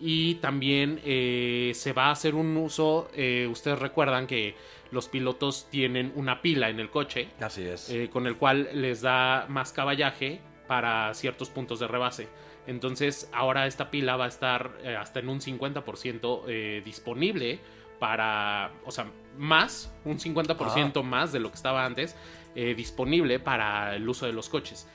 y 0.00 0.36
también 0.36 1.00
eh, 1.04 1.72
se 1.74 1.92
va 1.92 2.06
a 2.06 2.10
hacer 2.12 2.36
un 2.36 2.56
uso, 2.56 3.10
ustedes 3.50 3.78
recuerdan 3.80 4.28
que 4.28 4.54
los 4.92 5.08
pilotos 5.08 5.66
tienen 5.70 6.12
una 6.14 6.40
pila 6.40 6.68
en 6.68 6.78
el 6.78 6.88
coche, 6.88 7.30
Así 7.40 7.62
es. 7.62 7.92
con 8.12 8.28
el 8.28 8.36
cual 8.36 8.68
les 8.74 9.00
da 9.00 9.46
más 9.48 9.72
caballaje 9.72 10.40
para 10.68 11.12
ciertos 11.14 11.48
puntos 11.48 11.80
de 11.80 11.88
rebase. 11.88 12.28
Entonces 12.68 13.30
ahora 13.32 13.66
esta 13.66 13.90
pila 13.90 14.16
va 14.16 14.26
a 14.26 14.28
estar 14.28 14.78
eh, 14.84 14.94
hasta 14.94 15.20
en 15.20 15.30
un 15.30 15.40
50% 15.40 16.42
eh, 16.46 16.82
disponible 16.84 17.58
para, 17.98 18.72
o 18.84 18.90
sea, 18.90 19.06
más, 19.38 19.90
un 20.04 20.18
50% 20.18 21.02
más 21.02 21.32
de 21.32 21.40
lo 21.40 21.48
que 21.48 21.56
estaba 21.56 21.86
antes, 21.86 22.14
eh, 22.54 22.74
disponible 22.76 23.40
para 23.40 23.96
el 23.96 24.06
uso 24.06 24.26
de 24.26 24.32
los 24.32 24.50
coches. 24.50 24.86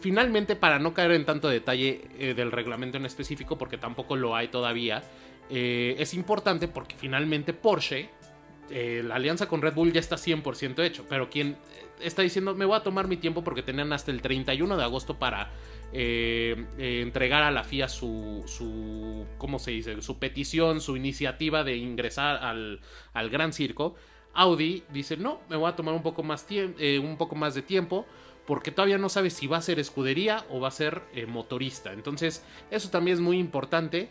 Finalmente, 0.00 0.56
para 0.56 0.78
no 0.78 0.92
caer 0.92 1.12
en 1.12 1.24
tanto 1.24 1.48
detalle 1.48 2.34
del 2.36 2.52
reglamento 2.52 2.96
en 2.96 3.06
específico, 3.06 3.58
porque 3.58 3.76
tampoco 3.76 4.14
lo 4.14 4.36
hay 4.36 4.48
todavía, 4.48 5.02
es 5.50 6.14
importante 6.14 6.68
porque 6.68 6.94
finalmente 6.94 7.52
Porsche, 7.52 8.08
la 8.70 9.16
alianza 9.16 9.48
con 9.48 9.62
Red 9.62 9.74
Bull 9.74 9.92
ya 9.92 9.98
está 9.98 10.14
100% 10.14 10.82
hecho, 10.84 11.06
pero 11.08 11.28
quien 11.28 11.56
está 12.00 12.22
diciendo, 12.22 12.54
me 12.54 12.64
voy 12.64 12.76
a 12.76 12.80
tomar 12.80 13.08
mi 13.08 13.16
tiempo 13.16 13.42
porque 13.42 13.62
tenían 13.62 13.92
hasta 13.92 14.10
el 14.10 14.22
31 14.22 14.76
de 14.76 14.82
agosto 14.82 15.18
para 15.18 15.50
entregar 15.92 17.42
a 17.42 17.50
la 17.50 17.64
FIA 17.64 17.88
su, 17.88 18.42
su, 18.46 19.24
¿cómo 19.38 19.58
se 19.58 19.70
dice? 19.70 20.02
Su 20.02 20.18
petición, 20.18 20.80
su 20.80 20.96
iniciativa 20.96 21.64
de 21.64 21.76
ingresar 21.76 22.44
al, 22.44 22.80
al 23.12 23.30
Gran 23.30 23.52
Circo. 23.52 23.94
Audi 24.34 24.82
dice, 24.92 25.16
no, 25.16 25.40
me 25.48 25.56
voy 25.56 25.70
a 25.70 25.76
tomar 25.76 25.94
un 25.94 26.02
poco 26.02 26.22
más, 26.22 26.46
un 26.50 27.16
poco 27.16 27.34
más 27.34 27.54
de 27.54 27.62
tiempo 27.62 28.04
porque 28.46 28.70
todavía 28.70 28.98
no 28.98 29.08
sabe 29.08 29.30
si 29.30 29.46
va 29.46 29.58
a 29.58 29.62
ser 29.62 29.78
escudería 29.78 30.44
o 30.50 30.60
va 30.60 30.68
a 30.68 30.72
ser 30.72 31.02
eh, 31.12 31.26
motorista. 31.26 31.92
Entonces, 31.92 32.44
eso 32.70 32.90
también 32.90 33.16
es 33.16 33.20
muy 33.20 33.38
importante 33.38 34.08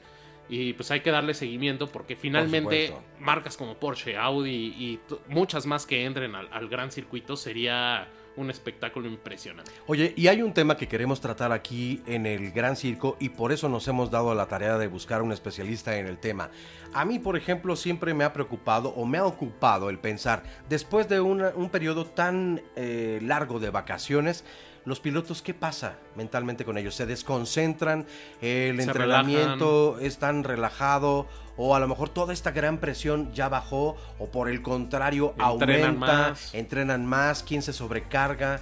y 0.50 0.74
pues 0.74 0.92
hay 0.92 1.02
que 1.02 1.12
darle 1.12 1.34
seguimiento 1.34 1.88
porque 1.88 2.16
finalmente 2.16 2.94
marcas 3.20 3.58
como 3.58 3.76
Porsche, 3.76 4.18
Audi 4.18 4.52
y 4.52 5.00
muchas 5.28 5.66
más 5.66 5.86
que 5.86 6.06
entren 6.06 6.36
al 6.36 6.70
gran 6.70 6.92
circuito 6.92 7.36
sería 7.36 8.08
un 8.38 8.50
espectáculo 8.50 9.08
impresionante. 9.08 9.72
Oye, 9.88 10.14
y 10.16 10.28
hay 10.28 10.42
un 10.42 10.54
tema 10.54 10.78
que 10.78 10.88
queremos 10.88 11.22
tratar 11.22 11.52
aquí 11.52 12.02
en 12.06 12.26
el 12.26 12.52
Gran 12.52 12.76
Circo 12.76 13.18
y 13.20 13.30
por 13.30 13.52
eso 13.52 13.70
nos 13.70 13.88
hemos 13.88 14.12
dado 14.12 14.34
la 14.36 14.48
tarea 14.48 14.78
de 14.78 14.88
buscar 14.88 15.22
un 15.22 15.32
especialista 15.32 15.98
en 15.98 16.08
el 16.08 16.18
tema. 16.18 16.50
A 16.94 17.06
mí, 17.06 17.20
por 17.20 17.38
ejemplo, 17.38 17.76
siempre 17.76 18.14
me 18.14 18.24
ha 18.24 18.34
preocupado 18.34 18.90
o 18.90 19.06
me 19.06 19.18
ha 19.18 19.26
ocupado 19.26 19.90
el 19.90 20.00
pensar, 20.00 20.44
después 20.70 21.08
de 21.10 21.22
un 21.22 21.70
periodo 21.72 22.06
tan 22.06 22.62
eh, 22.76 23.20
largo 23.22 23.60
de 23.60 23.70
vacaciones, 23.70 24.44
los 24.86 25.00
pilotos, 25.00 25.42
¿qué 25.42 25.54
pasa 25.54 25.98
mentalmente 26.16 26.64
con 26.64 26.78
ellos? 26.78 26.96
¿Se 26.96 27.06
desconcentran? 27.06 28.06
¿El 28.42 28.80
entrenamiento 28.80 30.00
es 30.00 30.18
tan 30.18 30.44
relajado? 30.44 31.28
¿O 31.58 31.76
a 31.76 31.80
lo 31.80 31.88
mejor 31.88 32.10
toda 32.10 32.34
esta 32.34 32.52
gran 32.52 32.78
presión 32.78 33.34
ya 33.34 33.50
bajó? 33.50 33.98
¿O 34.20 34.28
por 34.28 34.48
el 34.48 34.62
contrario 34.62 35.34
entrenan 35.38 35.86
aumenta? 35.86 36.30
Más. 36.30 36.54
¿Entrenan 36.54 37.06
más? 37.06 37.44
¿Quién 37.44 37.62
se 37.62 37.74
sobrecarga? 37.74 38.60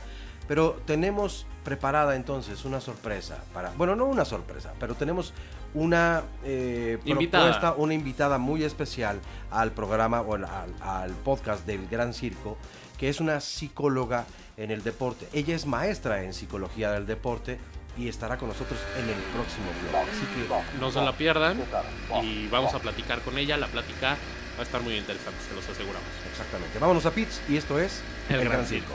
Pero 0.47 0.81
tenemos 0.85 1.45
preparada 1.63 2.15
entonces 2.15 2.65
una 2.65 2.79
sorpresa 2.79 3.43
para... 3.53 3.71
Bueno, 3.71 3.95
no 3.95 4.05
una 4.05 4.25
sorpresa, 4.25 4.73
pero 4.79 4.95
tenemos 4.95 5.33
una 5.73 6.23
eh, 6.43 6.99
propuesta, 7.05 7.73
una 7.77 7.93
invitada 7.93 8.37
muy 8.37 8.63
especial 8.63 9.19
al 9.49 9.71
programa 9.71 10.21
o 10.21 10.35
al, 10.35 10.45
al 10.81 11.11
podcast 11.23 11.65
del 11.65 11.87
Gran 11.87 12.13
Circo, 12.13 12.57
que 13.03 13.09
es 13.09 13.19
una 13.19 13.41
psicóloga 13.41 14.25
en 14.55 14.71
el 14.71 14.81
deporte. 14.81 15.27
Ella 15.33 15.53
es 15.53 15.65
maestra 15.65 16.23
en 16.23 16.33
psicología 16.33 16.89
del 16.93 17.05
deporte 17.05 17.59
y 17.97 18.07
estará 18.07 18.37
con 18.37 18.47
nosotros 18.47 18.79
en 18.97 19.09
el 19.09 19.21
próximo 19.35 19.65
blog. 19.81 20.03
Así 20.03 20.25
que 20.33 20.79
no 20.79 20.89
se 20.89 21.01
la 21.01 21.11
pierdan 21.11 21.61
y 22.23 22.47
vamos 22.47 22.73
a 22.73 22.79
platicar 22.79 23.19
con 23.19 23.37
ella. 23.37 23.57
La 23.57 23.67
plática 23.67 24.15
va 24.55 24.59
a 24.59 24.63
estar 24.63 24.81
muy 24.81 24.95
interesante, 24.95 25.37
se 25.49 25.53
los 25.53 25.67
aseguramos. 25.67 26.07
Exactamente. 26.31 26.79
Vámonos 26.79 27.05
a 27.05 27.11
Pits 27.11 27.41
y 27.49 27.57
esto 27.57 27.77
es 27.77 28.01
El, 28.29 28.45
Gran, 28.45 28.65
Circo. 28.65 28.93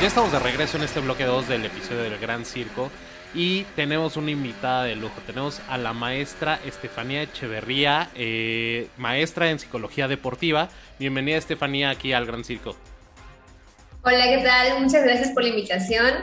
Ya 0.00 0.06
estamos 0.06 0.30
de 0.30 0.38
regreso 0.38 0.76
en 0.76 0.84
este 0.84 1.00
bloque 1.00 1.24
2 1.24 1.48
del 1.48 1.64
episodio 1.64 2.02
del 2.02 2.18
Gran 2.18 2.44
Circo 2.44 2.88
y 3.34 3.64
tenemos 3.74 4.16
una 4.16 4.30
invitada 4.30 4.84
de 4.84 4.94
lujo. 4.94 5.20
Tenemos 5.26 5.60
a 5.68 5.76
la 5.76 5.92
maestra 5.92 6.60
Estefanía 6.64 7.22
Echeverría, 7.22 8.08
eh, 8.14 8.88
maestra 8.96 9.50
en 9.50 9.58
psicología 9.58 10.06
deportiva. 10.06 10.68
Bienvenida 11.00 11.36
Estefanía 11.36 11.90
aquí 11.90 12.12
al 12.12 12.26
Gran 12.26 12.44
Circo. 12.44 12.76
Hola, 14.02 14.24
¿qué 14.28 14.38
tal? 14.38 14.80
Muchas 14.80 15.02
gracias 15.02 15.30
por 15.30 15.42
la 15.42 15.48
invitación. 15.48 16.14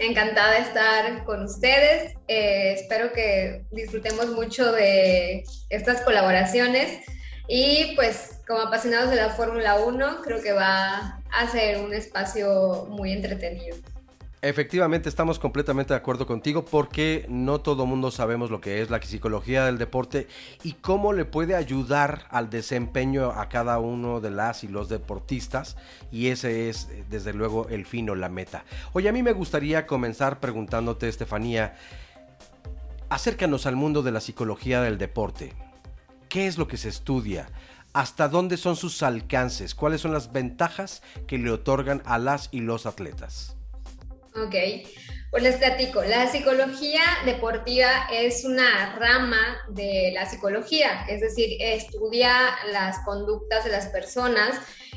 Encantada 0.00 0.54
de 0.54 0.58
estar 0.58 1.24
con 1.24 1.44
ustedes. 1.44 2.14
Eh, 2.26 2.74
espero 2.80 3.12
que 3.12 3.62
disfrutemos 3.70 4.26
mucho 4.30 4.72
de 4.72 5.44
estas 5.68 6.00
colaboraciones. 6.02 7.04
Y 7.46 7.92
pues 7.94 8.40
como 8.48 8.62
apasionados 8.62 9.10
de 9.10 9.16
la 9.16 9.30
Fórmula 9.30 9.76
1, 9.76 10.22
creo 10.22 10.42
que 10.42 10.52
va 10.52 11.19
a 11.32 11.46
ser 11.48 11.84
un 11.84 11.92
espacio 11.92 12.86
muy 12.90 13.12
entretenido. 13.12 13.76
Efectivamente, 14.42 15.10
estamos 15.10 15.38
completamente 15.38 15.92
de 15.92 15.98
acuerdo 15.98 16.26
contigo 16.26 16.64
porque 16.64 17.26
no 17.28 17.60
todo 17.60 17.84
mundo 17.84 18.10
sabemos 18.10 18.50
lo 18.50 18.62
que 18.62 18.80
es 18.80 18.88
la 18.88 19.02
psicología 19.02 19.66
del 19.66 19.76
deporte 19.76 20.28
y 20.62 20.72
cómo 20.72 21.12
le 21.12 21.26
puede 21.26 21.54
ayudar 21.54 22.24
al 22.30 22.48
desempeño 22.48 23.32
a 23.32 23.50
cada 23.50 23.78
uno 23.80 24.22
de 24.22 24.30
las 24.30 24.64
y 24.64 24.68
los 24.68 24.88
deportistas 24.88 25.76
y 26.10 26.28
ese 26.28 26.70
es 26.70 26.88
desde 27.10 27.34
luego 27.34 27.68
el 27.68 27.84
fin 27.84 28.08
o 28.08 28.14
la 28.14 28.30
meta. 28.30 28.64
Oye, 28.94 29.10
a 29.10 29.12
mí 29.12 29.22
me 29.22 29.32
gustaría 29.32 29.86
comenzar 29.86 30.40
preguntándote, 30.40 31.06
Estefanía, 31.06 31.76
acércanos 33.10 33.66
al 33.66 33.76
mundo 33.76 34.00
de 34.02 34.12
la 34.12 34.20
psicología 34.20 34.80
del 34.80 34.96
deporte. 34.96 35.52
¿Qué 36.30 36.46
es 36.46 36.56
lo 36.56 36.66
que 36.66 36.78
se 36.78 36.88
estudia? 36.88 37.46
¿Hasta 37.92 38.28
dónde 38.28 38.56
son 38.56 38.76
sus 38.76 39.02
alcances? 39.02 39.74
¿Cuáles 39.74 40.00
son 40.00 40.12
las 40.12 40.32
ventajas 40.32 41.02
que 41.26 41.38
le 41.38 41.50
otorgan 41.50 42.02
a 42.06 42.18
las 42.18 42.48
y 42.52 42.60
los 42.60 42.86
atletas? 42.86 43.56
Ok, 44.36 44.54
pues 45.32 45.42
les 45.42 45.56
platico. 45.56 46.02
La 46.02 46.30
psicología 46.30 47.02
deportiva 47.24 48.06
es 48.12 48.44
una 48.44 48.94
rama 48.96 49.58
de 49.70 50.12
la 50.14 50.24
psicología, 50.26 51.04
es 51.08 51.20
decir, 51.20 51.56
estudia 51.60 52.32
las 52.70 53.00
conductas 53.04 53.64
de 53.64 53.70
las 53.70 53.86
personas 53.86 54.56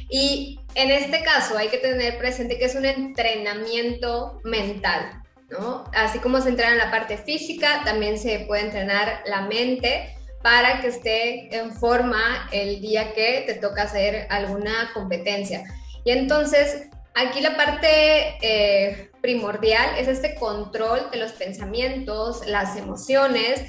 y 0.10 0.60
en 0.76 0.92
este 0.92 1.24
caso 1.24 1.58
hay 1.58 1.70
que 1.70 1.80
tener 1.80 2.20
presente 2.20 2.60
que 2.60 2.66
es 2.66 2.76
un 2.76 2.86
entrenamiento 2.86 4.40
mental, 4.44 5.24
¿no? 5.50 5.86
Así 5.96 6.20
como 6.20 6.42
se 6.42 6.50
entrena 6.50 6.74
en 6.74 6.78
la 6.78 6.92
parte 6.92 7.18
física, 7.18 7.82
también 7.84 8.20
se 8.20 8.42
puede 8.42 8.66
entrenar 8.66 9.24
la 9.26 9.42
mente 9.42 10.16
para 10.44 10.82
que 10.82 10.88
esté 10.88 11.56
en 11.56 11.74
forma 11.74 12.50
el 12.52 12.82
día 12.82 13.14
que 13.14 13.44
te 13.48 13.56
toca 13.56 13.84
hacer 13.84 14.28
alguna 14.30 14.92
competencia. 14.94 15.64
Y 16.06 16.12
entonces 16.12 16.90
Aquí 17.16 17.42
la 17.42 17.56
parte 17.56 18.38
eh, 18.42 19.12
primordial 19.22 19.98
es 20.00 20.08
este 20.08 20.34
control 20.36 21.12
de 21.12 21.20
los 21.20 21.34
pensamientos, 21.34 22.46
las 22.48 22.76
emociones 22.76 23.62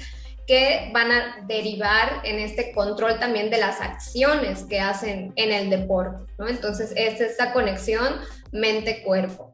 que 0.47 0.89
van 0.93 1.11
a 1.11 1.45
derivar 1.47 2.21
en 2.23 2.39
este 2.39 2.71
control 2.71 3.19
también 3.19 3.51
de 3.51 3.57
las 3.57 3.81
acciones 3.81 4.63
que 4.63 4.79
hacen 4.79 5.31
en 5.35 5.51
el 5.51 5.69
deporte, 5.69 6.31
¿no? 6.39 6.47
Entonces 6.47 6.91
es 6.95 7.21
esta 7.21 7.53
conexión 7.53 8.19
mente-cuerpo. 8.51 9.51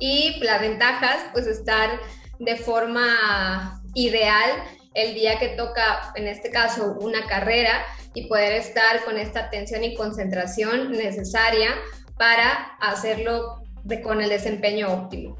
Y 0.00 0.40
las 0.42 0.60
ventajas, 0.60 1.18
pues 1.32 1.46
estar 1.46 2.00
de 2.38 2.56
forma 2.56 3.80
ideal 3.94 4.50
el 4.94 5.14
día 5.14 5.38
que 5.38 5.48
toca, 5.50 6.12
en 6.16 6.26
este 6.26 6.50
caso, 6.50 6.96
una 7.00 7.26
carrera 7.26 7.84
y 8.14 8.26
poder 8.26 8.52
estar 8.52 9.04
con 9.04 9.16
esta 9.16 9.40
atención 9.40 9.84
y 9.84 9.94
concentración 9.94 10.92
necesaria 10.92 11.74
para 12.16 12.76
hacerlo 12.80 13.62
con 14.02 14.20
el 14.20 14.28
desempeño 14.28 14.92
óptimo. 14.92 15.36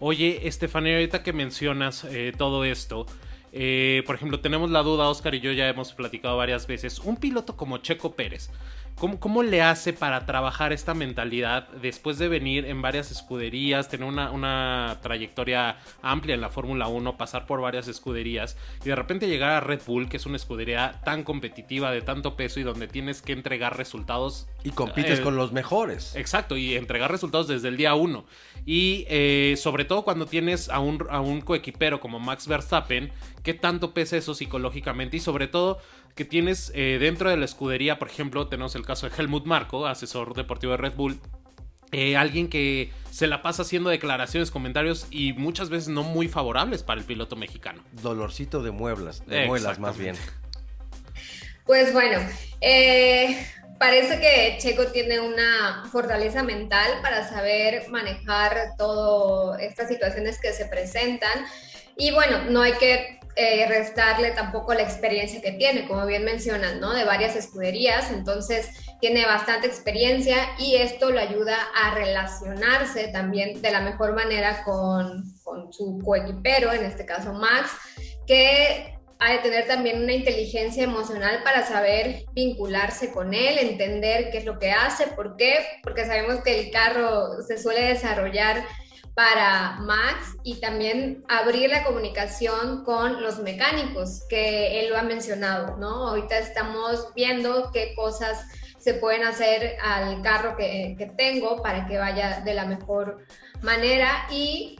Oye, 0.00 0.46
Estefanía, 0.46 0.94
ahorita 0.94 1.22
que 1.22 1.32
mencionas 1.32 2.04
eh, 2.04 2.32
todo 2.36 2.64
esto, 2.64 3.06
eh, 3.52 4.02
por 4.06 4.14
ejemplo, 4.14 4.40
tenemos 4.40 4.70
la 4.70 4.82
duda, 4.82 5.08
Oscar 5.08 5.34
y 5.34 5.40
yo 5.40 5.52
ya 5.52 5.68
hemos 5.68 5.92
platicado 5.92 6.36
varias 6.36 6.66
veces, 6.66 6.98
un 7.00 7.16
piloto 7.16 7.56
como 7.56 7.78
Checo 7.78 8.14
Pérez, 8.14 8.50
¿Cómo, 8.98 9.44
le 9.44 9.62
hace 9.62 9.92
para 9.92 10.26
trabajar 10.26 10.72
esta 10.72 10.92
mentalidad 10.92 11.68
después 11.80 12.18
de 12.18 12.26
venir 12.26 12.64
en 12.64 12.82
varias 12.82 13.12
escuderías, 13.12 13.88
tener 13.88 14.08
una, 14.08 14.98
trayectoria 15.02 15.76
amplia 16.02 16.34
en 16.34 16.40
la 16.40 16.48
Fórmula 16.48 16.88
1, 16.88 17.16
pasar 17.16 17.46
por 17.46 17.60
varias 17.60 17.86
escuderías 17.86 18.56
y 18.84 18.88
de 18.88 18.96
repente 18.96 19.28
llegar 19.28 19.50
a 19.50 19.60
Red 19.60 19.82
Bull, 19.86 20.08
que 20.08 20.16
es 20.16 20.26
una 20.26 20.36
escudería 20.36 21.00
tan 21.04 21.22
competitiva, 21.22 21.92
de 21.92 22.02
tanto 22.02 22.34
peso 22.34 22.58
y 22.58 22.64
donde 22.64 22.88
tienes 22.88 23.22
que 23.22 23.32
entregar 23.32 23.76
resultados? 23.76 24.48
Y 24.64 24.70
compites 24.70 25.20
eh, 25.20 25.22
con 25.22 25.36
los 25.36 25.52
mejores. 25.52 26.16
Exacto, 26.16 26.56
y 26.56 26.74
entregar 26.74 27.10
resultados 27.12 27.46
desde 27.46 27.68
el 27.68 27.76
día 27.76 27.94
uno. 27.94 28.24
Y 28.66 29.06
eh, 29.08 29.54
sobre 29.56 29.84
todo 29.84 30.02
cuando 30.02 30.26
tienes 30.26 30.68
a 30.70 30.80
un, 30.80 31.06
a 31.08 31.20
un 31.20 31.40
coequipero 31.40 32.00
como 32.00 32.18
Max 32.18 32.48
Verstappen, 32.48 33.12
¿qué 33.44 33.54
tanto 33.54 33.94
pesa 33.94 34.16
eso 34.16 34.34
psicológicamente? 34.34 35.18
Y 35.18 35.20
sobre 35.20 35.46
todo 35.46 35.78
que 36.14 36.24
tienes 36.24 36.72
eh, 36.74 36.98
dentro 37.00 37.30
de 37.30 37.36
la 37.36 37.44
escudería, 37.44 37.98
por 37.98 38.08
ejemplo, 38.08 38.48
tenemos 38.48 38.74
el 38.74 38.84
caso 38.84 39.08
de 39.08 39.16
Helmut 39.16 39.46
Marco, 39.46 39.86
asesor 39.86 40.34
deportivo 40.34 40.72
de 40.72 40.78
Red 40.78 40.94
Bull. 40.94 41.20
Eh, 41.90 42.16
alguien 42.16 42.48
que 42.48 42.92
se 43.10 43.26
la 43.26 43.40
pasa 43.40 43.62
haciendo 43.62 43.88
declaraciones, 43.88 44.50
comentarios 44.50 45.06
y 45.10 45.32
muchas 45.32 45.70
veces 45.70 45.88
no 45.88 46.02
muy 46.02 46.28
favorables 46.28 46.82
para 46.82 47.00
el 47.00 47.06
piloto 47.06 47.34
mexicano. 47.34 47.82
Dolorcito 48.02 48.62
de 48.62 48.70
mueblas, 48.70 49.24
de 49.26 49.46
muelas 49.46 49.78
más 49.78 49.96
bien. 49.96 50.16
Pues 51.64 51.92
bueno, 51.92 52.18
eh, 52.60 53.46
parece 53.78 54.20
que 54.20 54.56
Checo 54.58 54.86
tiene 54.86 55.20
una 55.20 55.84
fortaleza 55.90 56.42
mental 56.42 56.90
para 57.02 57.28
saber 57.28 57.88
manejar 57.90 58.74
todas 58.76 59.60
estas 59.62 59.88
situaciones 59.88 60.40
que 60.40 60.52
se 60.52 60.66
presentan 60.66 61.46
Y 61.96 62.10
bueno, 62.12 62.44
no 62.50 62.62
hay 62.62 62.72
que 62.74 63.17
eh, 63.40 63.66
restarle 63.68 64.32
tampoco 64.32 64.74
la 64.74 64.82
experiencia 64.82 65.40
que 65.40 65.52
tiene, 65.52 65.86
como 65.86 66.04
bien 66.06 66.24
mencionan, 66.24 66.80
¿no? 66.80 66.92
De 66.92 67.04
varias 67.04 67.36
escuderías, 67.36 68.10
entonces 68.10 68.68
tiene 69.00 69.24
bastante 69.26 69.68
experiencia 69.68 70.36
y 70.58 70.74
esto 70.74 71.12
lo 71.12 71.20
ayuda 71.20 71.56
a 71.72 71.94
relacionarse 71.94 73.06
también 73.08 73.62
de 73.62 73.70
la 73.70 73.80
mejor 73.80 74.14
manera 74.14 74.64
con, 74.64 75.22
con 75.44 75.72
su 75.72 76.00
coequipero, 76.04 76.72
en 76.72 76.84
este 76.84 77.06
caso 77.06 77.32
Max, 77.32 77.70
que 78.26 78.98
ha 79.20 79.32
de 79.32 79.38
tener 79.38 79.68
también 79.68 80.02
una 80.02 80.14
inteligencia 80.14 80.82
emocional 80.82 81.42
para 81.44 81.64
saber 81.64 82.24
vincularse 82.32 83.12
con 83.12 83.34
él, 83.34 83.58
entender 83.58 84.30
qué 84.30 84.38
es 84.38 84.44
lo 84.46 84.58
que 84.58 84.72
hace, 84.72 85.06
por 85.08 85.36
qué, 85.36 85.64
porque 85.84 86.06
sabemos 86.06 86.42
que 86.42 86.58
el 86.58 86.70
carro 86.72 87.40
se 87.46 87.56
suele 87.56 87.82
desarrollar 87.82 88.64
para 89.18 89.72
Max 89.80 90.36
y 90.44 90.60
también 90.60 91.24
abrir 91.26 91.70
la 91.70 91.82
comunicación 91.82 92.84
con 92.84 93.20
los 93.20 93.40
mecánicos, 93.40 94.22
que 94.28 94.78
él 94.78 94.90
lo 94.90 94.96
ha 94.96 95.02
mencionado, 95.02 95.76
¿no? 95.76 96.06
Ahorita 96.10 96.38
estamos 96.38 97.12
viendo 97.16 97.72
qué 97.72 97.96
cosas 97.96 98.46
se 98.78 98.94
pueden 98.94 99.24
hacer 99.24 99.76
al 99.82 100.22
carro 100.22 100.56
que, 100.56 100.94
que 100.96 101.06
tengo 101.06 101.60
para 101.64 101.88
que 101.88 101.98
vaya 101.98 102.42
de 102.44 102.54
la 102.54 102.64
mejor 102.66 103.26
manera 103.60 104.28
y 104.30 104.78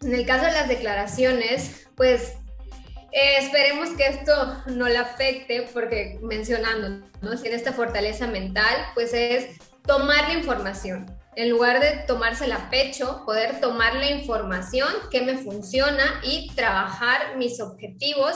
en 0.00 0.14
el 0.14 0.24
caso 0.24 0.46
de 0.46 0.52
las 0.52 0.68
declaraciones, 0.68 1.90
pues 1.94 2.36
eh, 3.12 3.36
esperemos 3.36 3.90
que 3.90 4.06
esto 4.06 4.62
no 4.64 4.88
le 4.88 4.96
afecte, 4.96 5.68
porque 5.74 6.18
mencionando, 6.22 7.06
¿no? 7.20 7.36
Si 7.36 7.48
en 7.48 7.52
esta 7.52 7.74
fortaleza 7.74 8.28
mental, 8.28 8.74
pues 8.94 9.12
es 9.12 9.58
tomar 9.82 10.28
la 10.28 10.38
información. 10.38 11.17
En 11.36 11.50
lugar 11.50 11.80
de 11.80 12.04
tomársela 12.06 12.56
a 12.56 12.70
pecho, 12.70 13.22
poder 13.24 13.60
tomar 13.60 13.94
la 13.94 14.10
información 14.10 14.88
que 15.10 15.22
me 15.22 15.38
funciona 15.38 16.20
y 16.24 16.50
trabajar 16.54 17.36
mis 17.36 17.60
objetivos 17.60 18.34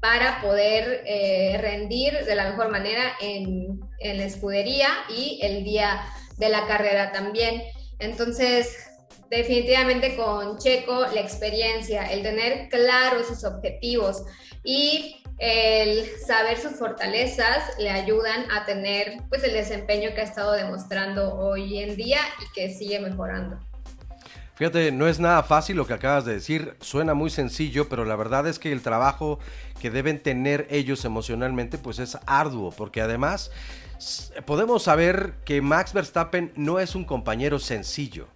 para 0.00 0.40
poder 0.40 1.02
eh, 1.06 1.58
rendir 1.60 2.24
de 2.24 2.34
la 2.34 2.50
mejor 2.50 2.70
manera 2.70 3.16
en, 3.20 3.80
en 4.00 4.18
la 4.18 4.24
escudería 4.24 4.88
y 5.08 5.40
el 5.42 5.64
día 5.64 6.02
de 6.36 6.48
la 6.50 6.66
carrera 6.66 7.10
también. 7.10 7.62
Entonces, 7.98 8.76
definitivamente 9.30 10.16
con 10.16 10.58
Checo 10.58 11.06
la 11.12 11.20
experiencia, 11.20 12.04
el 12.12 12.22
tener 12.22 12.68
claros 12.68 13.28
sus 13.28 13.44
objetivos 13.44 14.24
y 14.62 15.23
el 15.38 16.06
saber 16.26 16.58
sus 16.58 16.72
fortalezas 16.72 17.76
le 17.78 17.90
ayudan 17.90 18.50
a 18.50 18.64
tener 18.64 19.18
pues 19.28 19.42
el 19.44 19.52
desempeño 19.52 20.10
que 20.14 20.20
ha 20.20 20.24
estado 20.24 20.52
demostrando 20.52 21.34
hoy 21.34 21.78
en 21.80 21.96
día 21.96 22.20
y 22.40 22.52
que 22.54 22.72
sigue 22.72 23.00
mejorando. 23.00 23.58
Fíjate, 24.54 24.92
no 24.92 25.08
es 25.08 25.18
nada 25.18 25.42
fácil 25.42 25.76
lo 25.76 25.86
que 25.86 25.94
acabas 25.94 26.24
de 26.24 26.34
decir, 26.34 26.76
suena 26.80 27.12
muy 27.14 27.28
sencillo, 27.28 27.88
pero 27.88 28.04
la 28.04 28.14
verdad 28.14 28.46
es 28.46 28.60
que 28.60 28.70
el 28.70 28.82
trabajo 28.82 29.40
que 29.80 29.90
deben 29.90 30.22
tener 30.22 30.68
ellos 30.70 31.04
emocionalmente 31.04 31.76
pues 31.76 31.98
es 31.98 32.16
arduo, 32.26 32.70
porque 32.70 33.00
además 33.00 33.50
podemos 34.46 34.84
saber 34.84 35.34
que 35.44 35.60
Max 35.60 35.92
Verstappen 35.92 36.52
no 36.54 36.78
es 36.78 36.94
un 36.94 37.04
compañero 37.04 37.58
sencillo. 37.58 38.28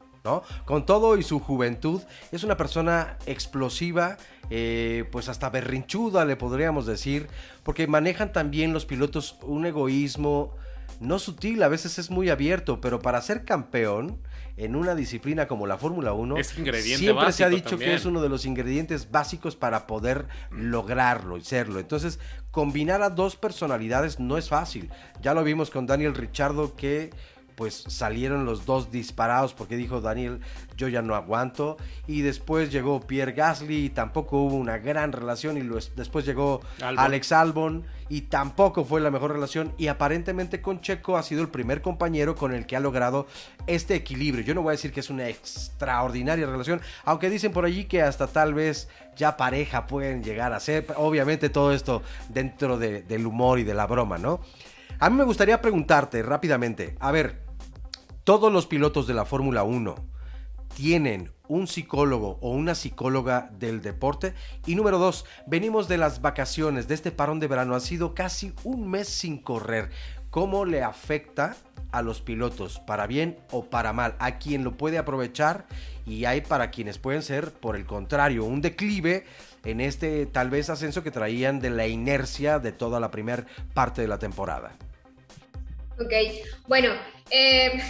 Con 0.64 0.86
todo 0.86 1.16
y 1.16 1.22
su 1.22 1.40
juventud, 1.40 2.02
es 2.32 2.44
una 2.44 2.56
persona 2.56 3.16
explosiva, 3.26 4.16
eh, 4.50 5.04
pues 5.10 5.28
hasta 5.28 5.50
berrinchuda 5.50 6.24
le 6.24 6.36
podríamos 6.36 6.86
decir, 6.86 7.28
porque 7.62 7.86
manejan 7.86 8.32
también 8.32 8.72
los 8.72 8.86
pilotos 8.86 9.36
un 9.42 9.66
egoísmo 9.66 10.54
no 11.00 11.18
sutil, 11.18 11.62
a 11.62 11.68
veces 11.68 11.98
es 11.98 12.10
muy 12.10 12.28
abierto, 12.28 12.80
pero 12.80 12.98
para 13.00 13.20
ser 13.20 13.44
campeón 13.44 14.18
en 14.56 14.74
una 14.74 14.96
disciplina 14.96 15.46
como 15.46 15.68
la 15.68 15.78
Fórmula 15.78 16.12
1, 16.12 16.36
siempre 16.42 17.32
se 17.32 17.44
ha 17.44 17.48
dicho 17.48 17.78
que 17.78 17.94
es 17.94 18.04
uno 18.04 18.20
de 18.20 18.28
los 18.28 18.44
ingredientes 18.44 19.10
básicos 19.10 19.54
para 19.54 19.86
poder 19.86 20.26
lograrlo 20.50 21.36
y 21.36 21.42
serlo. 21.42 21.78
Entonces, 21.78 22.18
combinar 22.50 23.02
a 23.02 23.10
dos 23.10 23.36
personalidades 23.36 24.18
no 24.18 24.36
es 24.36 24.48
fácil. 24.48 24.90
Ya 25.22 25.34
lo 25.34 25.44
vimos 25.44 25.70
con 25.70 25.86
Daniel 25.86 26.14
Richardo 26.14 26.74
que 26.74 27.10
pues 27.58 27.82
salieron 27.88 28.44
los 28.44 28.66
dos 28.66 28.92
disparados 28.92 29.52
porque 29.52 29.76
dijo 29.76 30.00
Daniel, 30.00 30.38
yo 30.76 30.86
ya 30.86 31.02
no 31.02 31.16
aguanto. 31.16 31.76
Y 32.06 32.20
después 32.20 32.70
llegó 32.70 33.00
Pierre 33.00 33.32
Gasly 33.32 33.86
y 33.86 33.90
tampoco 33.90 34.38
hubo 34.42 34.54
una 34.54 34.78
gran 34.78 35.10
relación. 35.10 35.58
Y 35.58 35.62
después 35.96 36.24
llegó 36.24 36.60
Alex 36.80 37.32
Albon 37.32 37.84
y 38.08 38.22
tampoco 38.22 38.84
fue 38.84 39.00
la 39.00 39.10
mejor 39.10 39.32
relación. 39.32 39.74
Y 39.76 39.88
aparentemente 39.88 40.62
con 40.62 40.80
Checo 40.80 41.16
ha 41.16 41.24
sido 41.24 41.42
el 41.42 41.48
primer 41.48 41.82
compañero 41.82 42.36
con 42.36 42.54
el 42.54 42.64
que 42.64 42.76
ha 42.76 42.80
logrado 42.80 43.26
este 43.66 43.96
equilibrio. 43.96 44.44
Yo 44.44 44.54
no 44.54 44.62
voy 44.62 44.70
a 44.70 44.76
decir 44.76 44.92
que 44.92 45.00
es 45.00 45.10
una 45.10 45.28
extraordinaria 45.28 46.46
relación, 46.46 46.80
aunque 47.04 47.28
dicen 47.28 47.50
por 47.50 47.64
allí 47.64 47.86
que 47.86 48.02
hasta 48.02 48.28
tal 48.28 48.54
vez 48.54 48.88
ya 49.16 49.36
pareja 49.36 49.88
pueden 49.88 50.22
llegar 50.22 50.52
a 50.52 50.60
ser. 50.60 50.86
Obviamente 50.94 51.48
todo 51.48 51.72
esto 51.72 52.04
dentro 52.28 52.78
del 52.78 53.26
humor 53.26 53.58
y 53.58 53.64
de 53.64 53.74
la 53.74 53.88
broma, 53.88 54.16
¿no? 54.16 54.38
A 55.00 55.10
mí 55.10 55.16
me 55.16 55.24
gustaría 55.24 55.60
preguntarte 55.60 56.24
rápidamente, 56.24 56.96
a 56.98 57.12
ver, 57.12 57.47
todos 58.28 58.52
los 58.52 58.66
pilotos 58.66 59.06
de 59.06 59.14
la 59.14 59.24
Fórmula 59.24 59.62
1 59.62 59.94
tienen 60.76 61.32
un 61.46 61.66
psicólogo 61.66 62.38
o 62.42 62.50
una 62.50 62.74
psicóloga 62.74 63.48
del 63.58 63.80
deporte. 63.80 64.34
Y 64.66 64.74
número 64.74 64.98
dos, 64.98 65.24
venimos 65.46 65.88
de 65.88 65.96
las 65.96 66.20
vacaciones, 66.20 66.88
de 66.88 66.94
este 66.94 67.10
parón 67.10 67.40
de 67.40 67.46
verano. 67.46 67.74
Ha 67.74 67.80
sido 67.80 68.14
casi 68.14 68.52
un 68.64 68.90
mes 68.90 69.08
sin 69.08 69.38
correr. 69.38 69.88
¿Cómo 70.28 70.66
le 70.66 70.82
afecta 70.82 71.56
a 71.90 72.02
los 72.02 72.20
pilotos, 72.20 72.80
para 72.80 73.06
bien 73.06 73.38
o 73.50 73.64
para 73.64 73.94
mal? 73.94 74.14
A 74.18 74.36
quien 74.36 74.62
lo 74.62 74.76
puede 74.76 74.98
aprovechar 74.98 75.64
y 76.04 76.26
hay 76.26 76.42
para 76.42 76.70
quienes 76.70 76.98
pueden 76.98 77.22
ser, 77.22 77.50
por 77.50 77.76
el 77.76 77.86
contrario, 77.86 78.44
un 78.44 78.60
declive 78.60 79.24
en 79.64 79.80
este 79.80 80.26
tal 80.26 80.50
vez 80.50 80.68
ascenso 80.68 81.02
que 81.02 81.10
traían 81.10 81.60
de 81.60 81.70
la 81.70 81.86
inercia 81.86 82.58
de 82.58 82.72
toda 82.72 83.00
la 83.00 83.10
primera 83.10 83.46
parte 83.72 84.02
de 84.02 84.08
la 84.08 84.18
temporada. 84.18 84.76
Ok, 85.98 86.12
bueno, 86.68 86.90
eh, 87.30 87.82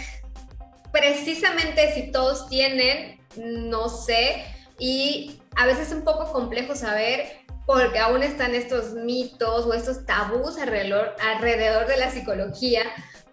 precisamente 0.91 1.93
si 1.93 2.11
todos 2.11 2.47
tienen, 2.49 3.19
no 3.35 3.89
sé, 3.89 4.45
y 4.79 5.41
a 5.55 5.65
veces 5.65 5.87
es 5.87 5.93
un 5.93 6.03
poco 6.03 6.31
complejo 6.31 6.75
saber 6.75 7.25
porque 7.65 7.99
aún 7.99 8.23
están 8.23 8.55
estos 8.55 8.93
mitos 8.93 9.65
o 9.65 9.73
estos 9.73 10.05
tabús 10.05 10.57
alrededor, 10.57 11.15
alrededor 11.21 11.85
de 11.85 11.97
la 11.97 12.09
psicología 12.09 12.81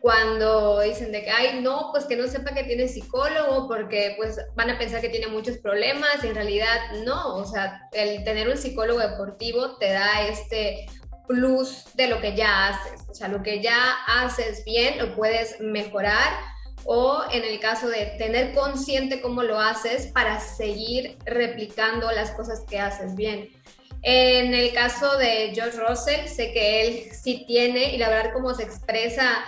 cuando 0.00 0.80
dicen 0.80 1.10
de 1.10 1.24
que, 1.24 1.30
ay, 1.30 1.60
no, 1.62 1.88
pues 1.90 2.04
que 2.04 2.16
no 2.16 2.28
sepa 2.28 2.54
que 2.54 2.64
tiene 2.64 2.86
psicólogo 2.86 3.66
porque 3.66 4.14
pues 4.16 4.38
van 4.54 4.70
a 4.70 4.78
pensar 4.78 5.00
que 5.00 5.08
tiene 5.08 5.28
muchos 5.28 5.58
problemas 5.58 6.22
y 6.22 6.28
en 6.28 6.34
realidad 6.34 6.76
no, 7.04 7.36
o 7.36 7.44
sea, 7.44 7.88
el 7.92 8.22
tener 8.24 8.48
un 8.48 8.58
psicólogo 8.58 9.00
deportivo 9.00 9.78
te 9.78 9.92
da 9.92 10.28
este 10.28 10.86
plus 11.26 11.84
de 11.94 12.08
lo 12.08 12.20
que 12.20 12.36
ya 12.36 12.68
haces, 12.68 13.06
o 13.08 13.14
sea, 13.14 13.28
lo 13.28 13.42
que 13.42 13.62
ya 13.62 13.96
haces 14.06 14.64
bien 14.64 14.98
lo 14.98 15.16
puedes 15.16 15.58
mejorar 15.60 16.30
o 16.86 17.24
en 17.32 17.44
el 17.44 17.58
caso 17.58 17.88
de 17.88 18.14
tener 18.18 18.54
consciente 18.54 19.20
cómo 19.20 19.42
lo 19.42 19.60
haces 19.60 20.06
para 20.06 20.38
seguir 20.40 21.18
replicando 21.24 22.10
las 22.12 22.30
cosas 22.30 22.64
que 22.68 22.78
haces 22.78 23.16
bien. 23.16 23.50
En 24.02 24.54
el 24.54 24.72
caso 24.72 25.18
de 25.18 25.50
George 25.52 25.78
Russell, 25.78 26.28
sé 26.28 26.52
que 26.52 26.82
él 26.82 27.08
sí 27.12 27.44
tiene 27.46 27.94
y 27.94 27.98
la 27.98 28.08
verdad 28.08 28.32
como 28.32 28.54
se 28.54 28.62
expresa, 28.62 29.44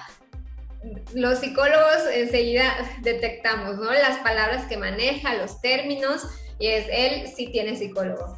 los 1.14 1.38
psicólogos 1.38 2.06
enseguida 2.12 2.74
detectamos, 3.02 3.76
¿no? 3.76 3.92
Las 3.92 4.18
palabras 4.18 4.66
que 4.66 4.76
maneja, 4.76 5.34
los 5.34 5.60
términos, 5.60 6.26
y 6.58 6.66
es 6.66 6.86
él 6.90 7.28
sí 7.28 7.48
tiene 7.48 7.76
psicólogo. 7.76 8.36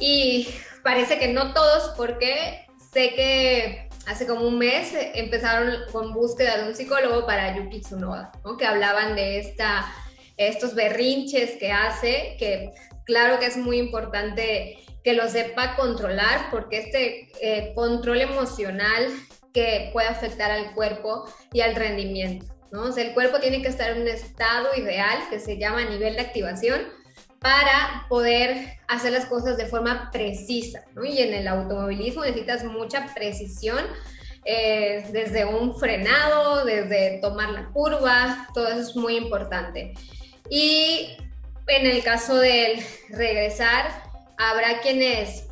Y 0.00 0.48
parece 0.82 1.18
que 1.18 1.28
no 1.28 1.52
todos, 1.52 1.94
porque 1.96 2.66
sé 2.92 3.14
que 3.14 3.88
hace 4.06 4.26
como 4.26 4.46
un 4.46 4.58
mes 4.58 4.92
eh, 4.94 5.12
empezaron 5.14 5.74
con 5.90 6.12
búsqueda 6.12 6.58
de 6.58 6.68
un 6.68 6.74
psicólogo 6.74 7.26
para 7.26 7.56
Yuki 7.56 7.80
Tsunoda, 7.80 8.32
que 8.58 8.66
hablaban 8.66 9.14
de 9.14 9.38
esta, 9.38 9.92
estos 10.36 10.74
berrinches 10.74 11.52
que 11.58 11.72
hace, 11.72 12.36
que 12.38 12.72
claro 13.04 13.38
que 13.38 13.46
es 13.46 13.56
muy 13.56 13.78
importante 13.78 14.78
que 15.04 15.14
lo 15.14 15.28
sepa 15.28 15.74
controlar, 15.76 16.48
porque 16.50 16.78
este 16.78 17.28
eh, 17.40 17.72
control 17.74 18.20
emocional 18.20 19.08
que 19.52 19.90
puede 19.92 20.08
afectar 20.08 20.50
al 20.50 20.74
cuerpo 20.74 21.24
y 21.52 21.60
al 21.60 21.74
rendimiento. 21.74 22.46
¿no? 22.70 22.94
El 22.96 23.12
cuerpo 23.12 23.38
tiene 23.38 23.60
que 23.60 23.68
estar 23.68 23.90
en 23.90 24.02
un 24.02 24.08
estado 24.08 24.68
ideal 24.76 25.18
que 25.28 25.40
se 25.40 25.58
llama 25.58 25.84
nivel 25.84 26.14
de 26.14 26.22
activación 26.22 26.80
para 27.42 28.06
poder 28.08 28.78
hacer 28.88 29.12
las 29.12 29.26
cosas 29.26 29.56
de 29.56 29.66
forma 29.66 30.10
precisa. 30.12 30.84
Y 31.04 31.18
en 31.18 31.34
el 31.34 31.48
automovilismo 31.48 32.22
necesitas 32.22 32.64
mucha 32.64 33.12
precisión, 33.14 33.84
eh, 34.44 35.04
desde 35.12 35.44
un 35.44 35.76
frenado, 35.78 36.64
desde 36.64 37.18
tomar 37.20 37.50
la 37.50 37.66
curva, 37.66 38.48
todo 38.54 38.68
eso 38.68 38.80
es 38.80 38.96
muy 38.96 39.16
importante. 39.16 39.94
Y 40.48 41.16
en 41.66 41.86
el 41.86 42.02
caso 42.02 42.36
del 42.36 42.80
regresar, 43.10 44.02
habrá 44.36 44.80
quienes 44.80 45.48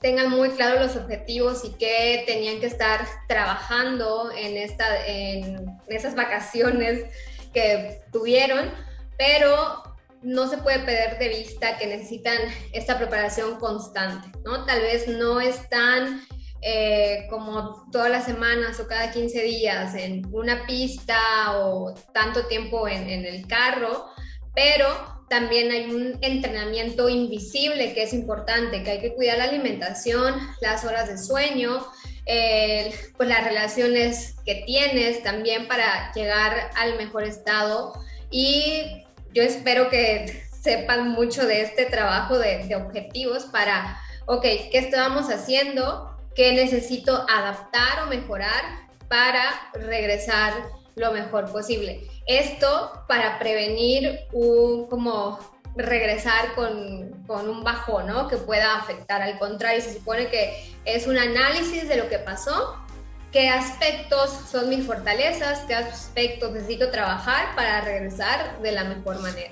tengan 0.00 0.30
muy 0.30 0.50
claros 0.50 0.94
los 0.94 1.02
objetivos 1.02 1.64
y 1.64 1.72
que 1.72 2.24
tenían 2.26 2.60
que 2.60 2.66
estar 2.66 3.04
trabajando 3.26 4.30
en, 4.36 4.56
esta, 4.56 5.06
en 5.06 5.78
esas 5.88 6.14
vacaciones 6.14 7.04
que 7.52 8.00
tuvieron, 8.12 8.70
pero 9.16 9.82
no 10.22 10.48
se 10.48 10.58
puede 10.58 10.80
perder 10.80 11.18
de 11.18 11.28
vista 11.28 11.78
que 11.78 11.86
necesitan 11.86 12.38
esta 12.72 12.98
preparación 12.98 13.58
constante, 13.58 14.28
¿no? 14.44 14.64
Tal 14.64 14.80
vez 14.80 15.06
no 15.08 15.40
están 15.40 16.22
eh, 16.60 17.26
como 17.30 17.88
todas 17.92 18.10
las 18.10 18.24
semanas 18.24 18.80
o 18.80 18.88
cada 18.88 19.12
15 19.12 19.42
días 19.42 19.94
en 19.94 20.26
una 20.32 20.66
pista 20.66 21.18
o 21.58 21.94
tanto 22.12 22.46
tiempo 22.46 22.88
en, 22.88 23.08
el 23.08 23.46
carro, 23.46 24.06
pero 24.54 24.88
también 25.28 25.70
hay 25.70 25.90
un 25.92 26.18
entrenamiento 26.20 27.08
invisible 27.08 27.94
que 27.94 28.02
es 28.02 28.12
importante, 28.12 28.82
que 28.82 28.90
hay 28.90 29.00
que 29.00 29.14
cuidar 29.14 29.38
la 29.38 29.44
alimentación, 29.44 30.34
las 30.60 30.84
horas 30.84 31.08
de 31.08 31.18
sueño, 31.18 31.86
pues 32.24 33.28
las 33.28 33.44
relaciones 33.44 34.34
que 34.44 34.62
tienes 34.66 35.22
también 35.22 35.68
para 35.68 36.12
llegar 36.12 36.70
al 36.74 36.96
mejor 36.96 37.22
estado 37.22 37.92
y 38.30 39.06
yo 39.32 39.42
espero 39.42 39.88
que 39.88 40.48
sepan 40.60 41.10
mucho 41.10 41.46
de 41.46 41.62
este 41.62 41.86
trabajo 41.86 42.38
de, 42.38 42.74
objetivos 42.76 43.44
para, 43.44 44.00
ok, 44.26 44.42
¿qué 44.42 44.78
estábamos 44.78 45.30
haciendo? 45.30 46.16
¿Qué 46.34 46.52
necesito 46.52 47.26
adaptar 47.28 48.02
o 48.04 48.06
mejorar 48.06 48.62
para 49.08 49.42
regresar 49.74 50.52
lo 50.94 51.12
mejor 51.12 51.50
posible? 51.50 52.06
Esto 52.26 53.04
para 53.08 53.38
prevenir 53.38 54.20
un 54.32 54.86
como 54.88 55.38
regresar 55.76 56.54
con, 56.54 57.24
con, 57.26 57.48
un 57.48 57.62
bajón, 57.62 58.08
¿no? 58.08 58.26
Que 58.26 58.36
pueda 58.36 58.76
afectar. 58.76 59.22
Al 59.22 59.38
contrario, 59.38 59.80
se 59.80 59.94
supone 59.94 60.28
que 60.28 60.74
es 60.84 61.06
un 61.06 61.16
análisis 61.16 61.88
de 61.88 61.96
lo 61.96 62.08
que 62.08 62.18
pasó 62.18 62.84
qué 63.32 63.48
aspectos 63.48 64.30
son 64.50 64.68
mis 64.68 64.86
fortalezas, 64.86 65.60
qué 65.66 65.74
aspectos 65.74 66.52
necesito 66.52 66.90
trabajar 66.90 67.54
para 67.54 67.80
regresar 67.82 68.60
de 68.62 68.72
la 68.72 68.84
mejor 68.84 69.20
manera. 69.20 69.50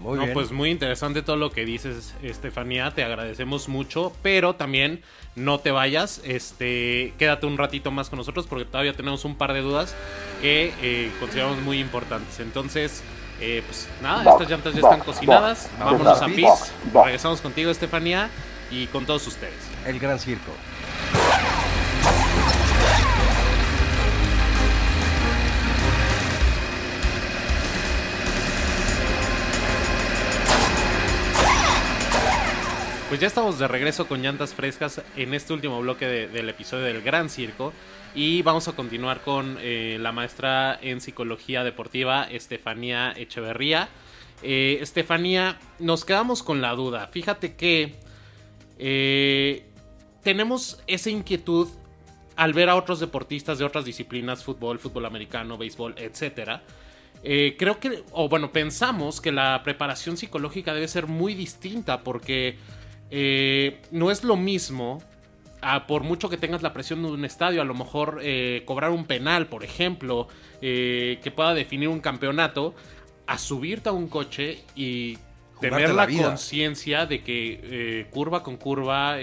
Muy 0.00 0.16
no, 0.16 0.32
pues 0.32 0.52
muy 0.52 0.70
interesante 0.70 1.22
todo 1.22 1.36
lo 1.36 1.50
que 1.50 1.64
dices, 1.64 2.14
Estefanía, 2.22 2.92
te 2.94 3.02
agradecemos 3.02 3.68
mucho, 3.68 4.12
pero 4.22 4.54
también 4.54 5.02
no 5.34 5.58
te 5.58 5.72
vayas, 5.72 6.20
este, 6.24 7.14
quédate 7.18 7.46
un 7.46 7.58
ratito 7.58 7.90
más 7.90 8.08
con 8.08 8.18
nosotros 8.18 8.46
porque 8.46 8.64
todavía 8.64 8.92
tenemos 8.92 9.24
un 9.24 9.34
par 9.34 9.52
de 9.54 9.60
dudas 9.60 9.96
que 10.40 10.72
eh, 10.82 11.10
consideramos 11.18 11.58
muy 11.62 11.80
importantes. 11.80 12.38
Entonces, 12.38 13.02
eh, 13.40 13.62
pues 13.66 13.88
nada, 14.00 14.30
estas 14.30 14.48
llantas 14.48 14.74
ya 14.74 14.80
están 14.80 15.00
cocinadas, 15.00 15.68
vámonos 15.80 16.22
a 16.22 16.26
PIS, 16.26 16.72
regresamos 16.94 17.40
contigo, 17.40 17.70
Estefanía, 17.72 18.30
y 18.70 18.86
con 18.86 19.04
todos 19.04 19.26
ustedes. 19.26 19.58
El 19.84 19.98
gran 19.98 20.20
circo. 20.20 20.52
Pues 33.08 33.20
ya 33.20 33.26
estamos 33.26 33.58
de 33.58 33.66
regreso 33.66 34.06
con 34.06 34.20
llantas 34.20 34.52
frescas 34.52 35.00
en 35.16 35.32
este 35.32 35.54
último 35.54 35.80
bloque 35.80 36.04
del 36.04 36.46
episodio 36.50 36.84
del 36.84 37.00
Gran 37.00 37.30
Circo 37.30 37.72
y 38.14 38.42
vamos 38.42 38.68
a 38.68 38.76
continuar 38.76 39.22
con 39.22 39.56
eh, 39.62 39.96
la 39.98 40.12
maestra 40.12 40.78
en 40.82 41.00
psicología 41.00 41.64
deportiva 41.64 42.24
Estefanía 42.24 43.14
Echeverría. 43.16 43.88
Eh, 44.42 44.80
Estefanía, 44.82 45.58
nos 45.78 46.04
quedamos 46.04 46.42
con 46.42 46.60
la 46.60 46.72
duda. 46.72 47.06
Fíjate 47.06 47.56
que 47.56 47.94
eh, 48.78 49.64
tenemos 50.22 50.84
esa 50.86 51.08
inquietud 51.08 51.66
al 52.36 52.52
ver 52.52 52.68
a 52.68 52.76
otros 52.76 53.00
deportistas 53.00 53.58
de 53.58 53.64
otras 53.64 53.86
disciplinas, 53.86 54.44
fútbol, 54.44 54.78
fútbol 54.78 55.06
americano, 55.06 55.56
béisbol, 55.56 55.94
etcétera. 55.96 56.62
creo 57.22 57.80
que, 57.80 58.04
o 58.12 58.28
bueno, 58.28 58.52
pensamos 58.52 59.22
que 59.22 59.32
la 59.32 59.62
preparación 59.64 60.18
psicológica 60.18 60.74
debe 60.74 60.88
ser 60.88 61.06
muy 61.06 61.34
distinta 61.34 62.02
porque 62.02 62.58
eh, 63.10 63.80
no 63.90 64.10
es 64.10 64.24
lo 64.24 64.36
mismo, 64.36 65.02
por 65.86 66.02
mucho 66.02 66.28
que 66.28 66.36
tengas 66.36 66.62
la 66.62 66.72
presión 66.72 67.02
de 67.02 67.10
un 67.10 67.24
estadio, 67.24 67.62
a 67.62 67.64
lo 67.64 67.74
mejor 67.74 68.20
eh, 68.22 68.62
cobrar 68.64 68.90
un 68.90 69.06
penal, 69.06 69.46
por 69.46 69.64
ejemplo, 69.64 70.28
eh, 70.62 71.18
que 71.22 71.30
pueda 71.30 71.54
definir 71.54 71.88
un 71.88 72.00
campeonato, 72.00 72.74
a 73.26 73.38
subirte 73.38 73.88
a 73.88 73.92
un 73.92 74.08
coche 74.08 74.64
y 74.74 75.18
tener 75.60 75.92
la, 75.92 76.06
conciencia 76.06 77.04
de 77.04 77.22
que 77.22 78.06
curva 78.10 78.42
con 78.42 78.56
curva, 78.56 79.18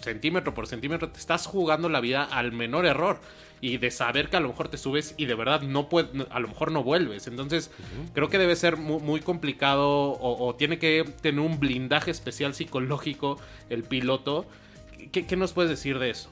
centímetro 0.00 0.54
por 0.54 0.66
centímetro, 0.66 1.10
te 1.10 1.18
estás 1.18 1.46
jugando 1.46 1.88
la 1.88 2.00
vida 2.00 2.24
al 2.24 2.52
menor 2.52 2.86
error 2.86 3.20
y 3.64 3.78
de 3.78 3.90
saber 3.90 4.28
que 4.28 4.36
a 4.36 4.40
lo 4.40 4.48
mejor 4.48 4.68
te 4.68 4.76
subes 4.76 5.14
y 5.16 5.24
de 5.24 5.34
verdad 5.34 5.62
no 5.62 5.88
puedes, 5.88 6.10
a 6.28 6.38
lo 6.38 6.48
mejor 6.48 6.70
no 6.70 6.84
vuelves. 6.84 7.26
Entonces, 7.26 7.70
creo 8.12 8.28
que 8.28 8.36
debe 8.36 8.56
ser 8.56 8.76
muy, 8.76 9.20
complicado 9.20 10.18
o, 10.20 10.54
tiene 10.54 10.78
que 10.78 11.02
tener 11.22 11.40
un 11.40 11.58
blindaje 11.58 12.10
especial 12.10 12.54
psicológico 12.54 13.38
el 13.70 13.82
piloto. 13.82 14.44
¿Qué, 15.12 15.24
nos 15.38 15.54
puedes 15.54 15.70
decir 15.70 15.98
de 15.98 16.10
eso? 16.10 16.28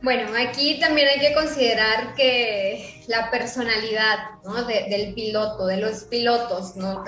Bueno, 0.00 0.30
aquí 0.38 0.80
también 0.80 1.06
hay 1.08 1.20
que 1.20 1.34
considerar 1.34 2.14
que 2.14 3.04
la 3.06 3.30
personalidad 3.30 4.40
del 4.88 5.12
piloto, 5.12 5.66
de 5.66 5.76
los 5.76 6.04
pilotos, 6.04 6.76
¿no? 6.76 7.04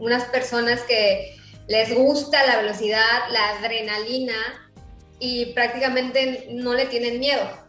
unas 0.00 0.24
personas 0.24 0.80
que 0.82 1.36
les 1.68 1.94
gusta 1.94 2.44
la 2.44 2.56
velocidad, 2.56 3.20
la 3.30 3.50
adrenalina 3.50 4.34
y 5.20 5.46
prácticamente 5.54 6.48
no 6.50 6.74
le 6.74 6.86
tienen 6.86 7.20
miedo. 7.20 7.61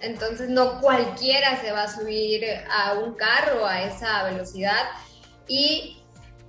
Entonces 0.00 0.48
no 0.48 0.80
cualquiera 0.80 1.60
se 1.60 1.72
va 1.72 1.84
a 1.84 1.94
subir 1.94 2.44
a 2.70 2.94
un 2.94 3.14
carro 3.14 3.66
a 3.66 3.82
esa 3.82 4.24
velocidad 4.24 4.88
y 5.46 6.02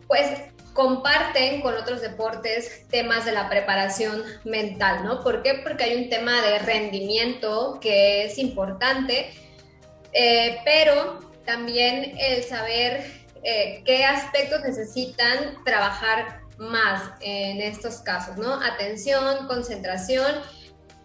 pues 0.08 0.30
comparten 0.74 1.62
con 1.62 1.76
otros 1.76 2.02
deportes 2.02 2.88
temas 2.90 3.26
de 3.26 3.32
la 3.32 3.50
preparación 3.50 4.24
mental, 4.44 5.04
¿no? 5.04 5.24
¿Por 5.24 5.44
qué? 5.44 5.62
Porque 5.64 5.84
hay 5.84 6.04
un 6.04 6.10
tema 6.10 6.42
de 6.42 6.60
rendimiento 6.60 7.80
que 7.80 8.26
es 8.26 8.38
importante, 8.40 9.32
eh, 10.12 10.60
pero 10.66 11.20
también 11.46 12.16
el 12.18 12.44
saber 12.44 13.06
eh, 13.44 13.84
qué 13.86 14.04
aspectos 14.06 14.62
necesitan 14.62 15.64
trabajar 15.64 16.42
más 16.58 17.12
en 17.22 17.62
estos 17.62 17.98
casos, 17.98 18.38
¿no? 18.38 18.54
Atención, 18.56 19.48
concentración 19.48 20.34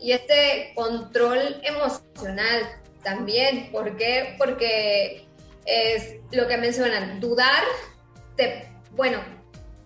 y 0.00 0.12
este 0.12 0.72
control 0.74 1.60
emocional 1.62 2.62
también. 3.02 3.70
¿Por 3.72 3.96
qué? 3.96 4.34
Porque 4.38 5.26
es 5.64 6.16
lo 6.32 6.46
que 6.48 6.56
mencionan, 6.56 7.20
dudar, 7.20 7.62
bueno, 8.92 9.20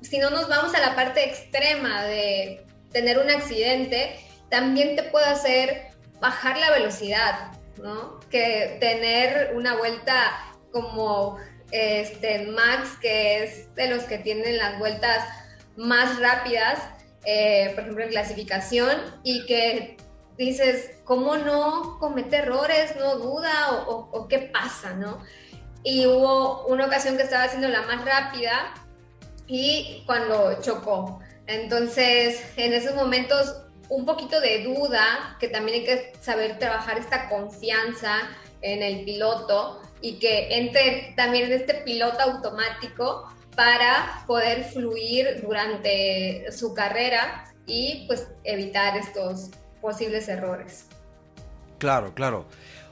si 0.00 0.18
no 0.18 0.30
nos 0.30 0.48
vamos 0.48 0.74
a 0.74 0.80
la 0.80 0.94
parte 0.94 1.24
extrema 1.24 2.04
de 2.04 2.64
tener 2.92 3.18
un 3.18 3.30
accidente, 3.30 4.16
también 4.50 4.96
te 4.96 5.04
puede 5.04 5.26
hacer 5.26 5.88
bajar 6.20 6.58
la 6.58 6.70
velocidad, 6.70 7.52
¿no? 7.82 8.20
Que 8.30 8.76
tener 8.80 9.52
una 9.54 9.76
vuelta 9.76 10.54
como 10.70 11.38
este 11.70 12.46
Max, 12.46 12.90
que 13.00 13.44
es 13.44 13.74
de 13.74 13.88
los 13.88 14.04
que 14.04 14.18
tienen 14.18 14.58
las 14.58 14.78
vueltas 14.78 15.26
más 15.76 16.20
rápidas, 16.20 16.80
eh, 17.24 17.70
por 17.74 17.84
ejemplo, 17.84 18.04
en 18.04 18.10
clasificación, 18.10 19.20
y 19.22 19.46
que 19.46 19.96
dices, 20.36 20.98
¿cómo 21.04 21.36
no 21.36 21.98
comete 21.98 22.36
errores, 22.36 22.96
no 22.96 23.16
duda 23.16 23.84
o, 23.86 24.28
qué 24.28 24.38
pasa, 24.38 24.94
no? 24.94 25.18
Y 25.84 26.06
hubo 26.06 26.66
una 26.66 26.86
ocasión 26.86 27.16
que 27.16 27.24
estaba 27.24 27.44
haciendo 27.44 27.68
la 27.68 27.82
más 27.82 28.04
rápida 28.04 28.74
y 29.46 30.02
cuando 30.06 30.60
chocó. 30.60 31.20
Entonces, 31.46 32.42
en 32.56 32.72
esos 32.72 32.94
momentos, 32.94 33.56
un 33.88 34.06
poquito 34.06 34.40
de 34.40 34.62
duda, 34.62 35.36
que 35.40 35.48
también 35.48 35.80
hay 35.80 35.84
que 35.84 36.12
saber 36.20 36.58
trabajar 36.58 36.98
esta 36.98 37.28
confianza 37.28 38.16
en 38.62 38.82
el 38.82 39.04
piloto 39.04 39.82
y 40.00 40.18
que 40.18 40.56
entre 40.56 41.14
también 41.16 41.46
en 41.46 41.52
este 41.52 41.74
piloto 41.74 42.20
automático 42.20 43.28
para 43.56 44.24
poder 44.26 44.64
fluir 44.64 45.42
durante 45.42 46.50
su 46.52 46.72
carrera 46.72 47.52
y 47.66 48.04
pues 48.06 48.28
evitar 48.44 48.96
estos 48.96 49.50
posibles 49.82 50.28
errores. 50.28 50.86
Claro, 51.78 52.14
claro. 52.14 52.46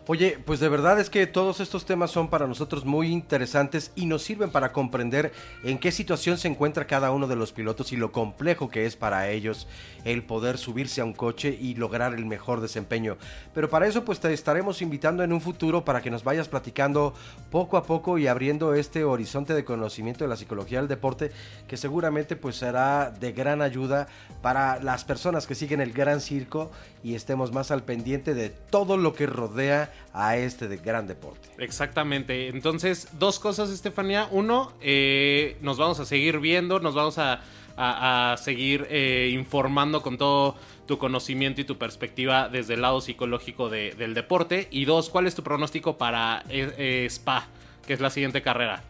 Oye, 0.07 0.39
pues 0.45 0.61
de 0.61 0.69
verdad 0.69 0.99
es 0.99 1.11
que 1.11 1.27
todos 1.27 1.61
estos 1.61 1.85
temas 1.85 2.11
son 2.11 2.29
para 2.29 2.47
nosotros 2.47 2.85
muy 2.85 3.09
interesantes 3.09 3.93
y 3.95 4.07
nos 4.07 4.23
sirven 4.23 4.51
para 4.51 4.73
comprender 4.73 5.31
en 5.63 5.79
qué 5.79 5.93
situación 5.93 6.39
se 6.39 6.49
encuentra 6.49 6.87
cada 6.87 7.11
uno 7.13 7.29
de 7.29 7.37
los 7.37 7.53
pilotos 7.53 7.93
y 7.93 7.97
lo 7.97 8.11
complejo 8.11 8.71
que 8.71 8.87
es 8.87 8.97
para 8.97 9.29
ellos 9.29 9.69
el 10.05 10.23
poder 10.25 10.57
subirse 10.57 11.01
a 11.01 11.05
un 11.05 11.13
coche 11.13 11.57
y 11.61 11.75
lograr 11.75 12.15
el 12.15 12.25
mejor 12.25 12.61
desempeño. 12.61 13.19
Pero 13.55 13.69
para 13.69 13.87
eso 13.87 14.05
pues 14.05 14.19
te 14.19 14.33
estaremos 14.33 14.81
invitando 14.83 15.23
en 15.23 15.33
un 15.33 15.41
futuro 15.41 15.85
para 15.85 16.01
que 16.01 16.11
nos 16.11 16.25
vayas 16.25 16.49
platicando 16.49 17.15
poco 17.51 17.77
a 17.77 17.85
poco 17.85 18.17
y 18.17 18.27
abriendo 18.27 18.75
este 18.75 19.05
horizonte 19.05 19.55
de 19.55 19.65
conocimiento 19.65 20.25
de 20.25 20.29
la 20.29 20.37
psicología 20.37 20.79
del 20.79 20.89
deporte 20.89 21.31
que 21.69 21.77
seguramente 21.77 22.37
pues 22.37 22.57
será 22.57 23.11
de 23.11 23.33
gran 23.33 23.61
ayuda 23.61 24.09
para 24.41 24.83
las 24.83 25.05
personas 25.05 25.47
que 25.47 25.55
siguen 25.55 25.81
el 25.81 25.93
gran 25.93 26.21
circo 26.21 26.71
y 27.03 27.15
estemos 27.15 27.53
más 27.53 27.71
al 27.71 27.83
pendiente 27.83 28.35
de 28.35 28.51
todo 28.51 28.97
lo 28.97 29.15
que 29.15 29.27
rodea 29.27 29.93
a 30.13 30.37
este 30.37 30.69
de 30.69 30.77
gran 30.77 31.07
deporte. 31.07 31.49
Exactamente. 31.59 32.49
Entonces, 32.49 33.09
dos 33.19 33.39
cosas, 33.39 33.71
Estefanía. 33.71 34.29
Uno, 34.31 34.73
eh, 34.83 35.57
nos 35.63 35.79
vamos 35.79 35.99
a 36.01 36.05
seguir 36.05 36.39
viendo, 36.41 36.79
nos 36.81 36.95
vamos 36.95 37.17
a, 37.19 37.41
a- 37.77 38.33
a 38.33 38.37
seguir 38.37 38.87
eh, 38.91 39.31
informando 39.33 40.03
con 40.03 40.19
todo 40.19 40.57
tu 40.87 40.99
conocimiento 40.99 41.61
y 41.61 41.65
tu 41.65 41.79
perspectiva 41.79 42.49
desde 42.49 42.75
el 42.75 42.83
lado 42.83 43.01
psicológico 43.01 43.69
de- 43.71 43.95
del 43.95 44.13
deporte. 44.13 44.69
Y 44.71 44.85
dos, 44.85 45.09
¿cuál 45.09 45.27
es 45.27 45.35
tu 45.35 45.43
pronóstico 45.43 45.97
para 45.97 46.43
eh, 46.51 46.75
eh, 46.77 47.07
Spa, 47.09 47.47
que 47.87 47.95
es 47.95 48.01
la 48.01 48.11
siguiente 48.11 48.43
carrera? 48.43 48.83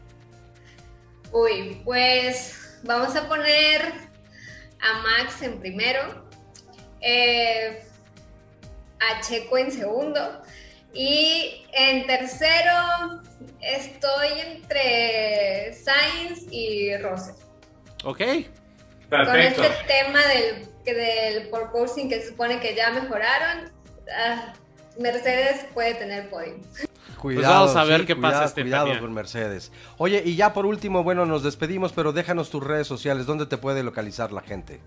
Uy, 1.33 1.81
pues 1.85 2.81
vamos 2.83 3.14
a 3.14 3.29
poner 3.29 3.83
a 4.81 5.03
Max 5.03 5.42
en 5.42 5.61
primero, 5.61 6.25
eh, 7.03 7.85
a 9.01 9.21
Checo 9.21 9.59
en 9.59 9.73
segundo 9.73 10.43
y 10.93 11.67
en 11.73 12.07
tercero 12.07 13.23
estoy 13.61 14.41
entre 14.41 15.73
Sainz 15.75 16.47
y 16.51 16.97
Russell. 16.99 17.35
¿Ok? 18.05 18.19
Con 18.19 19.25
Perfecto. 19.25 19.63
este 19.63 19.85
tema 19.87 20.21
del, 20.27 20.69
que 20.85 20.95
del 20.95 21.49
porpoising 21.49 22.09
que 22.09 22.21
se 22.21 22.29
supone 22.29 22.61
que 22.61 22.75
ya 22.75 22.91
mejoraron, 22.91 23.71
ah, 24.17 24.53
Mercedes 24.99 25.67
puede 25.75 25.95
tener 25.95 26.29
podio. 26.31 26.57
Cuidado, 27.19 27.55
vamos 27.67 27.77
a 27.77 27.85
ver 27.85 28.01
sí, 28.01 28.07
qué 28.07 28.15
cuidado, 28.15 28.35
pasa, 28.35 28.45
Estefanía. 28.47 28.83
Cuidado 28.83 29.01
con 29.01 29.13
Mercedes. 29.13 29.73
Oye, 29.99 30.23
y 30.25 30.37
ya 30.37 30.53
por 30.53 30.67
último, 30.67 31.03
bueno, 31.03 31.27
nos 31.27 31.43
despedimos, 31.43 31.93
pero 31.93 32.13
déjanos 32.13 32.51
tus 32.51 32.65
redes 32.65 32.87
sociales, 32.87 33.27
¿dónde 33.27 33.47
te 33.47 33.59
puede 33.59 33.83
localizar 33.83 34.33
la 34.33 34.43
gente? 34.43 34.81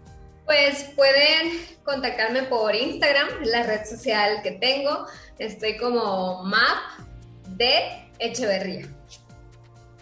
Pues 0.45 0.83
pueden 0.95 1.59
contactarme 1.83 2.43
por 2.43 2.75
Instagram, 2.75 3.27
la 3.43 3.63
red 3.63 3.85
social 3.85 4.41
que 4.43 4.51
tengo. 4.51 5.05
Estoy 5.39 5.77
como 5.77 6.43
map 6.43 6.99
de 7.49 8.09
Echeverría. 8.19 8.87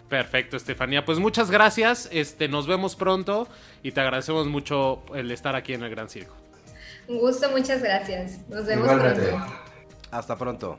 Perfecto, 0.08 0.56
Estefanía. 0.56 1.04
Pues 1.04 1.18
muchas 1.18 1.50
gracias. 1.50 2.08
Este, 2.12 2.48
nos 2.48 2.66
vemos 2.66 2.96
pronto 2.96 3.48
y 3.82 3.92
te 3.92 4.00
agradecemos 4.00 4.46
mucho 4.46 5.02
el 5.14 5.30
estar 5.30 5.56
aquí 5.56 5.72
en 5.72 5.82
el 5.84 5.90
Gran 5.90 6.08
Circo. 6.08 6.34
Un 7.08 7.18
gusto, 7.18 7.50
muchas 7.50 7.82
gracias. 7.82 8.46
Nos 8.48 8.66
vemos 8.66 8.86
Igualmente. 8.86 9.28
pronto. 9.28 9.54
Hasta 10.10 10.36
pronto. 10.36 10.78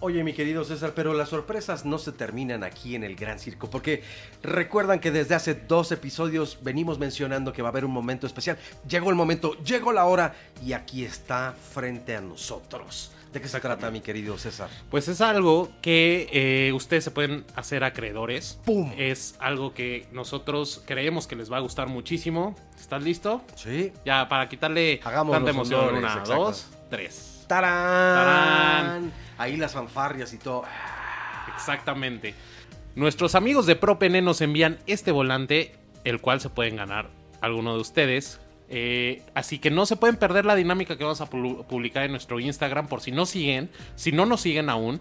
Oye, 0.00 0.22
mi 0.22 0.34
querido 0.34 0.62
César, 0.62 0.92
pero 0.94 1.14
las 1.14 1.30
sorpresas 1.30 1.86
no 1.86 1.98
se 1.98 2.12
terminan 2.12 2.62
aquí 2.64 2.94
en 2.94 3.02
el 3.02 3.16
Gran 3.16 3.38
Circo, 3.38 3.70
porque 3.70 4.02
recuerdan 4.42 5.00
que 5.00 5.10
desde 5.10 5.34
hace 5.34 5.54
dos 5.54 5.90
episodios 5.90 6.58
venimos 6.62 6.98
mencionando 6.98 7.52
que 7.52 7.62
va 7.62 7.68
a 7.68 7.70
haber 7.70 7.86
un 7.86 7.92
momento 7.92 8.26
especial. 8.26 8.58
Llegó 8.86 9.08
el 9.08 9.16
momento, 9.16 9.54
llegó 9.64 9.92
la 9.92 10.04
hora, 10.04 10.34
y 10.64 10.74
aquí 10.74 11.04
está 11.04 11.54
frente 11.72 12.14
a 12.14 12.20
nosotros. 12.20 13.12
¿De 13.32 13.40
qué 13.40 13.48
se 13.48 13.58
trata, 13.58 13.90
mi 13.90 14.00
querido 14.00 14.36
César? 14.38 14.68
Pues 14.90 15.08
es 15.08 15.20
algo 15.20 15.70
que 15.82 16.28
eh, 16.32 16.72
ustedes 16.72 17.04
se 17.04 17.10
pueden 17.10 17.44
hacer 17.54 17.82
acreedores. 17.82 18.58
¡Pum! 18.64 18.92
Es 18.96 19.34
algo 19.40 19.74
que 19.74 20.06
nosotros 20.12 20.82
creemos 20.86 21.26
que 21.26 21.36
les 21.36 21.50
va 21.50 21.56
a 21.56 21.60
gustar 21.60 21.88
muchísimo. 21.88 22.54
¿Estás 22.78 23.02
listo? 23.02 23.42
Sí. 23.54 23.92
Ya, 24.04 24.28
para 24.28 24.48
quitarle 24.48 25.00
Hagamos 25.04 25.34
tanta 25.34 25.50
emoción. 25.50 25.80
honores, 25.80 25.98
Una, 25.98 26.08
exacto. 26.12 26.34
dos, 26.34 26.66
tres. 26.88 27.35
¡Tarán! 27.46 27.72
¡Tarán! 28.16 29.12
Ahí 29.38 29.56
las 29.56 29.72
fanfarrias 29.72 30.32
y 30.32 30.38
todo. 30.38 30.64
Exactamente. 31.54 32.34
Nuestros 32.94 33.34
amigos 33.34 33.66
de 33.66 33.76
ProPN 33.76 34.24
nos 34.24 34.40
envían 34.40 34.78
este 34.86 35.12
volante, 35.12 35.74
el 36.04 36.20
cual 36.20 36.40
se 36.40 36.48
pueden 36.48 36.76
ganar 36.76 37.08
alguno 37.40 37.74
de 37.74 37.80
ustedes. 37.80 38.40
Eh, 38.68 39.22
así 39.34 39.58
que 39.58 39.70
no 39.70 39.86
se 39.86 39.96
pueden 39.96 40.16
perder 40.16 40.44
la 40.44 40.56
dinámica 40.56 40.96
que 40.96 41.04
vamos 41.04 41.20
a 41.20 41.30
pu- 41.30 41.64
publicar 41.66 42.02
en 42.04 42.10
nuestro 42.12 42.40
Instagram 42.40 42.88
por 42.88 43.00
si 43.00 43.12
no 43.12 43.24
siguen, 43.26 43.70
si 43.94 44.10
no 44.10 44.26
nos 44.26 44.40
siguen 44.40 44.70
aún, 44.70 45.00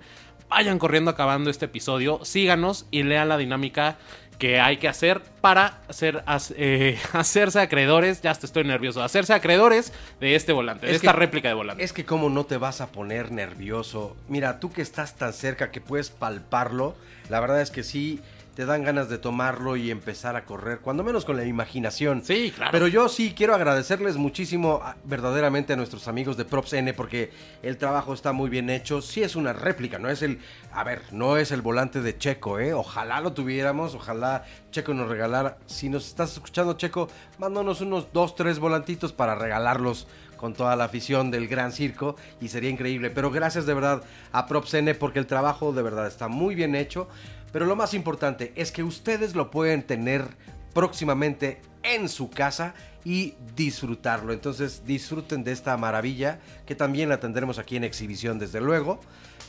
vayan 0.49 0.79
corriendo 0.79 1.11
acabando 1.11 1.49
este 1.49 1.65
episodio, 1.65 2.23
síganos 2.23 2.85
y 2.91 3.03
lean 3.03 3.29
la 3.29 3.37
dinámica 3.37 3.97
que 4.37 4.59
hay 4.59 4.77
que 4.77 4.87
hacer 4.87 5.21
para 5.41 5.81
hacer, 5.87 6.23
eh, 6.57 6.99
hacerse 7.13 7.59
acreedores, 7.59 8.21
ya 8.21 8.31
estoy 8.31 8.63
nervioso, 8.63 9.01
hacerse 9.03 9.33
acreedores 9.33 9.93
de 10.19 10.35
este 10.35 10.51
volante, 10.51 10.85
de 10.85 10.91
Es 10.91 10.97
esta 10.97 11.13
réplica 11.13 11.47
de 11.47 11.53
volante. 11.53 11.83
Es 11.83 11.93
que 11.93 12.05
cómo 12.05 12.29
no 12.29 12.45
te 12.45 12.57
vas 12.57 12.81
a 12.81 12.87
poner 12.87 13.31
nervioso. 13.31 14.15
Mira, 14.27 14.59
tú 14.59 14.71
que 14.71 14.81
estás 14.81 15.15
tan 15.15 15.33
cerca 15.33 15.71
que 15.71 15.81
puedes 15.81 16.09
palparlo, 16.09 16.95
la 17.29 17.39
verdad 17.39 17.61
es 17.61 17.71
que 17.71 17.83
sí 17.83 18.21
te 18.55 18.65
dan 18.65 18.83
ganas 18.83 19.09
de 19.09 19.17
tomarlo 19.17 19.75
y 19.75 19.91
empezar 19.91 20.35
a 20.35 20.45
correr, 20.45 20.79
cuando 20.79 21.03
menos 21.03 21.25
con 21.25 21.35
la 21.37 21.43
imaginación. 21.43 22.23
Sí, 22.23 22.51
claro. 22.55 22.71
Pero 22.71 22.87
yo 22.87 23.09
sí 23.09 23.33
quiero 23.35 23.53
agradecerles 23.53 24.15
muchísimo 24.17 24.79
a- 24.81 24.95
verdaderamente 25.03 25.73
a 25.73 25.75
nuestros 25.75 26.07
amigos 26.07 26.37
de 26.37 26.45
Props 26.45 26.73
N 26.73 26.93
porque 26.93 27.31
el 27.61 27.77
trabajo 27.77 28.13
está 28.13 28.31
muy 28.31 28.49
bien 28.49 28.69
hecho. 28.69 29.01
Sí 29.01 29.21
es 29.23 29.35
una 29.35 29.51
réplica, 29.53 29.99
no 29.99 30.09
es 30.09 30.21
el, 30.21 30.39
a 30.71 30.83
ver, 30.83 31.01
no 31.11 31.35
es 31.37 31.51
el 31.51 31.61
volante 31.61 32.01
de 32.01 32.17
Checo, 32.17 32.59
¿eh? 32.59 32.73
Ojalá 32.73 33.19
lo 33.21 33.33
tuviéramos, 33.33 33.93
ojalá 33.93 34.45
Checo 34.71 34.93
nos 34.93 35.09
regalara. 35.09 35.57
Si 35.65 35.89
nos 35.89 36.07
estás 36.07 36.31
escuchando, 36.33 36.73
Checo, 36.73 37.09
mándanos 37.37 37.81
unos 37.81 38.07
dos, 38.13 38.35
tres 38.35 38.59
volantitos 38.59 39.11
para 39.11 39.35
regalarlos 39.35 40.07
con 40.37 40.53
toda 40.53 40.75
la 40.75 40.85
afición 40.85 41.31
del 41.31 41.47
Gran 41.47 41.71
Circo 41.71 42.15
y 42.41 42.47
sería 42.47 42.69
increíble. 42.69 43.09
Pero 43.09 43.31
gracias 43.31 43.65
de 43.65 43.73
verdad 43.73 44.03
a 44.31 44.45
Props 44.47 44.73
N 44.75 44.93
porque 44.95 45.19
el 45.19 45.27
trabajo 45.27 45.73
de 45.73 45.81
verdad 45.81 46.07
está 46.07 46.27
muy 46.27 46.55
bien 46.55 46.75
hecho. 46.75 47.07
Pero 47.51 47.65
lo 47.65 47.75
más 47.75 47.93
importante 47.93 48.51
es 48.55 48.71
que 48.71 48.83
ustedes 48.83 49.35
lo 49.35 49.49
pueden 49.49 49.83
tener 49.83 50.25
próximamente 50.73 51.61
en 51.83 52.09
su 52.09 52.29
casa 52.29 52.73
y 53.05 53.35
disfrutarlo. 53.55 54.33
Entonces 54.33 54.83
disfruten 54.85 55.43
de 55.43 55.51
esta 55.51 55.77
maravilla 55.77 56.39
que 56.65 56.75
también 56.75 57.07
la 57.07 57.19
tendremos 57.19 57.59
aquí 57.59 57.77
en 57.77 57.83
exhibición 57.83 58.39
desde 58.39 58.59
luego. 58.59 58.99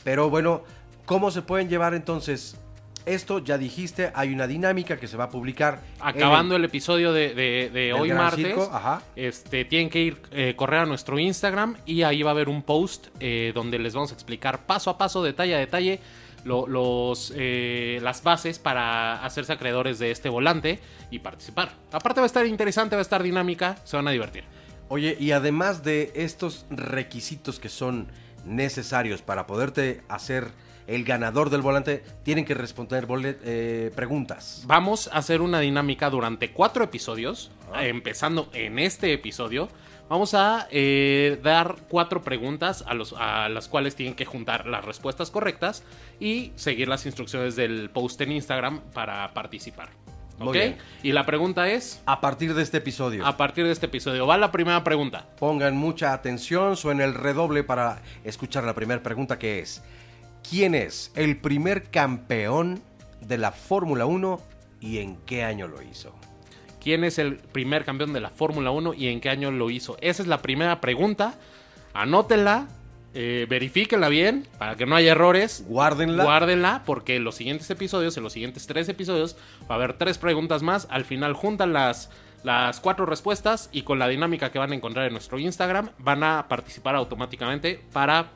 Pero 0.03 0.29
bueno, 0.29 0.63
¿cómo 1.05 1.31
se 1.31 1.41
pueden 1.41 1.67
llevar 1.67 1.93
entonces? 1.93 2.57
Esto 3.07 3.39
ya 3.39 3.57
dijiste, 3.57 4.11
hay 4.13 4.33
una 4.33 4.45
dinámica 4.47 4.97
que 4.97 5.07
se 5.07 5.15
va 5.17 5.23
a 5.25 5.29
publicar. 5.29 5.79
Acabando 5.99 6.55
el, 6.57 6.65
episodio 6.65 7.13
de, 7.13 7.29
de- 7.33 7.69
de 7.69 7.79
del 7.79 7.93
hoy 7.93 8.11
martes, 8.11 8.57
ajá. 8.71 9.01
este, 9.15 9.65
tienen 9.65 9.89
que 9.89 10.01
ir 10.01 10.21
eh, 10.31 10.53
correr 10.55 10.81
a 10.81 10.85
nuestro 10.85 11.17
Instagram 11.17 11.77
y 11.85 12.03
ahí 12.03 12.21
va 12.21 12.31
a 12.31 12.33
haber 12.33 12.49
un 12.49 12.61
post 12.63 13.07
eh, 13.19 13.51
donde 13.55 13.79
les 13.79 13.93
vamos 13.93 14.11
a 14.11 14.13
explicar 14.13 14.65
paso 14.65 14.89
a 14.89 14.97
paso, 14.97 15.23
detalle 15.23 15.55
a 15.55 15.59
detalle, 15.59 15.99
lo- 16.43 16.67
los, 16.67 17.31
eh, 17.35 17.99
las 18.03 18.21
bases 18.23 18.59
para 18.59 19.23
hacerse 19.25 19.53
acreedores 19.53 19.99
de 19.99 20.11
este 20.11 20.27
volante 20.29 20.79
y 21.09 21.19
participar. 21.19 21.71
Aparte 21.91 22.19
va 22.19 22.25
a 22.25 22.27
estar 22.27 22.45
interesante, 22.45 22.95
va 22.95 22.99
a 22.99 23.03
estar 23.03 23.23
dinámica, 23.23 23.77
se 23.85 23.95
van 23.95 24.07
a 24.07 24.11
divertir. 24.11 24.43
Oye, 24.89 25.17
y 25.19 25.31
además 25.31 25.83
de 25.83 26.11
estos 26.15 26.65
requisitos 26.69 27.59
que 27.59 27.69
son 27.69 28.07
necesarios 28.45 29.21
para 29.21 29.45
poderte 29.47 30.01
hacer 30.07 30.49
el 30.87 31.03
ganador 31.03 31.49
del 31.49 31.61
volante, 31.61 32.03
tienen 32.23 32.45
que 32.45 32.53
responder 32.53 33.07
bolet- 33.07 33.37
eh, 33.43 33.91
preguntas. 33.95 34.63
Vamos 34.65 35.09
a 35.11 35.17
hacer 35.17 35.41
una 35.41 35.59
dinámica 35.59 36.09
durante 36.09 36.51
cuatro 36.51 36.83
episodios, 36.83 37.51
Ah. 37.73 37.85
empezando 37.85 38.49
en 38.53 38.79
este 38.79 39.11
episodio. 39.13 39.67
Vamos 40.09 40.33
a 40.33 40.67
eh, 40.71 41.37
dar 41.43 41.75
cuatro 41.89 42.21
preguntas 42.21 42.85
a, 42.87 42.93
los, 42.93 43.13
a 43.17 43.49
las 43.49 43.67
cuales 43.67 43.93
tienen 43.95 44.15
que 44.15 44.23
juntar 44.23 44.65
las 44.65 44.85
respuestas 44.85 45.29
correctas 45.31 45.83
y 46.21 46.53
seguir 46.55 46.87
las 46.87 47.05
instrucciones 47.05 47.57
del 47.57 47.89
post 47.89 48.21
en 48.21 48.31
Instagram 48.31 48.79
para 48.93 49.33
participar. 49.33 49.89
Muy 50.39 50.47
¿Ok? 50.49 50.53
bien. 50.53 50.77
Y 51.03 51.11
la 51.11 51.25
pregunta 51.25 51.67
es, 51.67 52.01
A 52.05 52.21
partir 52.21 52.53
de 52.53 52.61
este 52.63 52.77
episodio, 52.77 53.25
a 53.25 53.35
partir 53.35 53.65
de 53.65 53.71
este 53.73 53.87
episodio, 53.87 54.25
va 54.25 54.37
la 54.37 54.51
primera 54.51 54.81
pregunta. 54.83 55.25
pongan 55.39 55.75
mucha 55.75 56.13
atención, 56.13 56.77
suena 56.77 57.03
el 57.03 57.13
redoble 57.13 57.63
para 57.65 58.01
escuchar 58.23 58.63
la 58.63 58.75
primera 58.75 59.03
pregunta 59.03 59.37
que 59.39 59.59
es, 59.59 59.83
¿quién 60.49 60.75
es 60.75 61.11
el 61.15 61.37
primer 61.37 61.83
campeón 61.89 62.81
de 63.21 63.37
la 63.37 63.51
Fórmula 63.51 64.05
1 64.05 64.41
y 64.79 64.99
en 64.99 65.17
qué 65.25 65.43
año 65.43 65.67
lo 65.67 65.81
hizo? 65.81 66.13
¿Quién 66.81 67.03
es 67.03 67.19
el 67.19 67.37
primer 67.37 67.83
campeón 67.83 68.13
de 68.13 68.21
la 68.21 68.29
Fórmula 68.29 68.71
1 68.71 68.93
y 68.93 69.07
en 69.07 69.19
qué 69.19 69.29
año 69.29 69.51
lo 69.51 69.69
hizo? 69.69 69.97
Esa 69.99 70.21
es 70.21 70.27
la 70.27 70.41
primera 70.41 70.79
pregunta. 70.79 71.35
Anótenla, 71.93 72.67
eh, 73.13 73.45
verifíquenla 73.49 74.09
bien 74.09 74.47
para 74.57 74.75
que 74.75 74.85
no 74.85 74.95
haya 74.95 75.11
errores. 75.11 75.65
Guárdenla. 75.67 76.23
Guárdenla 76.23 76.83
porque 76.85 77.17
en 77.17 77.23
los 77.23 77.35
siguientes 77.35 77.69
episodios, 77.69 78.15
en 78.15 78.23
los 78.23 78.33
siguientes 78.33 78.67
tres 78.67 78.87
episodios, 78.87 79.35
va 79.69 79.75
a 79.75 79.77
haber 79.77 79.93
tres 79.93 80.17
preguntas 80.17 80.63
más. 80.63 80.87
Al 80.89 81.03
final 81.03 81.33
juntan 81.33 81.73
las, 81.73 82.09
las 82.43 82.79
cuatro 82.79 83.05
respuestas 83.05 83.69
y 83.73 83.81
con 83.81 83.99
la 83.99 84.07
dinámica 84.07 84.51
que 84.51 84.59
van 84.59 84.71
a 84.71 84.75
encontrar 84.75 85.07
en 85.07 85.13
nuestro 85.13 85.39
Instagram 85.39 85.89
van 85.99 86.23
a 86.23 86.47
participar 86.47 86.95
automáticamente 86.95 87.81
para 87.91 88.29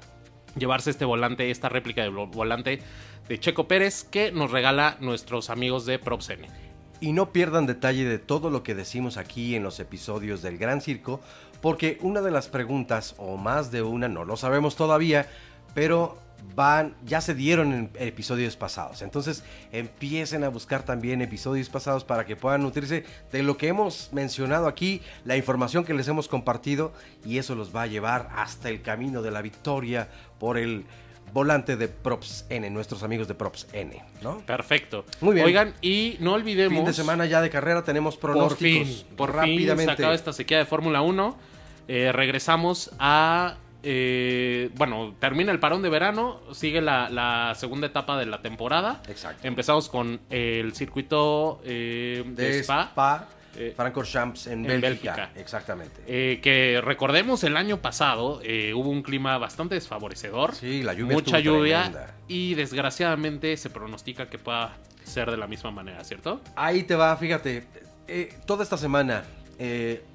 llevarse 0.58 0.90
este 0.90 1.06
volante, 1.06 1.50
esta 1.52 1.70
réplica 1.70 2.06
vo- 2.08 2.30
volante 2.30 2.80
de 3.28 3.40
Checo 3.40 3.68
Pérez 3.68 4.04
que 4.04 4.32
nos 4.32 4.52
regala 4.52 4.98
nuestros 5.00 5.50
amigos 5.50 5.86
de 5.86 6.00
PropSene. 6.00 6.48
Y 7.00 7.14
no 7.14 7.32
pierdan 7.32 7.66
detalle 7.66 8.06
de 8.06 8.20
todo 8.20 8.50
lo 8.50 8.62
que 8.64 8.76
decimos 8.76 9.18
aquí 9.18 9.56
en 9.56 9.64
los 9.64 9.80
episodios 9.80 10.42
del 10.42 10.58
Gran 10.58 10.82
Circo, 10.82 11.20
porque 11.62 11.98
una 12.02 12.22
de 12.22 12.32
las 12.32 12.48
preguntas, 12.48 13.16
o 13.18 13.38
más 13.38 13.72
de 13.72 13.82
una, 13.82 14.08
no 14.08 14.26
lo 14.26 14.38
sabemos 14.38 14.76
todavía, 14.76 15.28
pero 15.74 16.18
van, 16.56 16.96
ya 17.06 17.22
se 17.22 17.34
dieron 17.34 17.74
en 17.74 17.90
episodios 17.96 18.56
pasados. 18.56 19.02
Entonces 19.02 19.44
empiecen 19.72 20.44
a 20.44 20.50
buscar 20.50 20.84
también 20.84 21.22
episodios 21.22 21.70
pasados 21.70 22.04
para 22.04 22.26
que 22.26 22.36
puedan 22.36 22.62
nutrirse 22.62 23.06
de 23.32 23.44
lo 23.44 23.58
que 23.58 23.68
hemos 23.68 24.10
mencionado 24.12 24.68
aquí, 24.68 25.02
la 25.26 25.38
información 25.38 25.84
que 25.84 25.94
les 25.94 26.08
hemos 26.08 26.28
compartido 26.28 26.94
y 27.26 27.38
eso 27.38 27.56
los 27.56 27.76
va 27.76 27.84
a 27.84 27.88
llevar 27.88 28.30
hasta 28.36 28.70
el 28.70 28.82
camino 28.82 29.22
de 29.22 29.32
la 29.32 29.42
victoria 29.42 30.10
por 30.40 30.58
el 30.58 30.86
volante 31.34 31.78
de 31.78 31.88
Props 31.88 32.46
N, 32.50 32.70
nuestros 32.70 33.04
amigos 33.04 33.28
de 33.28 33.36
Props 33.36 33.68
N, 33.74 34.02
¿no? 34.22 34.40
Perfecto. 34.40 35.06
Muy 35.22 35.36
bien. 35.36 35.46
Oigan, 35.46 35.74
y 35.82 36.18
no 36.20 36.34
olvidemos. 36.34 36.78
Fin 36.78 36.86
de 36.86 36.94
semana 36.94 37.26
ya 37.26 37.42
de 37.42 37.50
carrera 37.50 37.84
tenemos 37.84 38.18
pronósticos. 38.18 38.88
Por 38.88 38.98
fin, 38.98 39.16
por 39.16 39.36
rápidamente. 39.36 39.86
fin 39.86 39.86
se 39.86 39.92
acaba 39.92 40.14
esta 40.14 40.34
sequía 40.34 40.58
de 40.58 40.66
Fórmula 40.66 41.02
1. 41.02 41.38
Eh, 41.88 42.12
regresamos 42.12 42.92
a. 43.00 43.58
eh, 43.84 44.70
bueno, 44.76 45.16
termina 45.20 45.52
el 45.52 45.60
parón 45.60 45.82
de 45.82 45.90
verano, 45.90 46.40
sigue 46.54 46.82
la, 46.82 47.10
la 47.10 47.54
segunda 47.56 47.88
etapa 47.88 48.18
de 48.18 48.26
la 48.26 48.42
temporada. 48.42 49.02
Exacto. 49.08 49.48
Empezamos 49.48 49.90
con 49.90 50.20
el 50.30 50.74
circuito 50.74 51.62
eh, 51.64 52.24
de, 52.26 52.44
de 52.52 52.60
Spa. 52.64 52.84
Spa, 52.92 53.28
Eh, 53.58 53.74
Francorchamps 53.76 54.48
en, 54.48 54.60
en 54.70 54.80
Bélgica. 54.80 55.14
Bélgica. 55.14 55.32
Exactamente. 55.42 56.02
eh, 56.08 56.40
que 56.42 56.80
recordemos 56.82 57.44
el 57.44 57.58
año 57.58 57.82
pasado 57.82 58.40
eh, 58.46 58.74
hubo 58.74 58.90
un 58.90 59.04
clima 59.04 59.38
bastante 59.38 59.76
desfavorecedor. 59.76 60.56
Sí, 60.56 60.84
la 60.84 60.94
lluvia 60.94 61.14
mucha 61.18 61.38
lluvia 61.40 61.82
tremenda. 61.84 62.16
y 62.30 62.54
desgraciadamente 62.54 63.58
se 63.58 63.70
pronostica 63.70 64.30
que 64.30 64.38
pueda 64.38 64.78
ser 65.04 65.30
de 65.32 65.36
la 65.36 65.48
misma 65.48 65.70
manera, 65.72 66.02
¿cierto? 66.06 66.40
Ahí 66.56 66.84
te 66.84 66.96
va, 66.96 67.18
fíjate. 67.18 67.66
toda 68.46 68.64
esta 68.64 68.78
semana, 68.78 69.26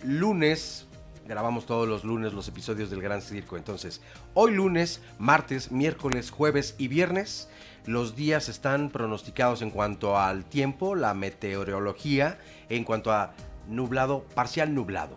lunes, 0.03 0.87
grabamos 1.27 1.67
todos 1.67 1.89
los 1.89 2.05
lunes 2.05 2.33
los 2.33 2.49
episodios 2.49 2.91
del 2.91 3.03
Gran 3.03 3.21
Circo. 3.21 3.57
Entonces, 3.57 4.01
hoy 4.35 4.53
lunes, 4.55 5.01
martes, 5.19 5.73
miércoles, 5.73 6.31
jueves 6.31 6.75
y 6.79 6.89
viernes, 6.89 7.49
los 7.85 8.17
días 8.17 8.49
están 8.49 8.91
pronosticados 8.91 9.63
en 9.63 9.71
cuanto 9.71 10.19
al 10.19 10.45
tiempo, 10.45 10.95
la 10.95 11.15
meteorología, 11.15 12.39
en 12.69 12.85
cuanto 12.85 13.13
a 13.13 13.33
nublado, 13.69 14.25
parcial 14.35 14.75
nublado. 14.75 15.17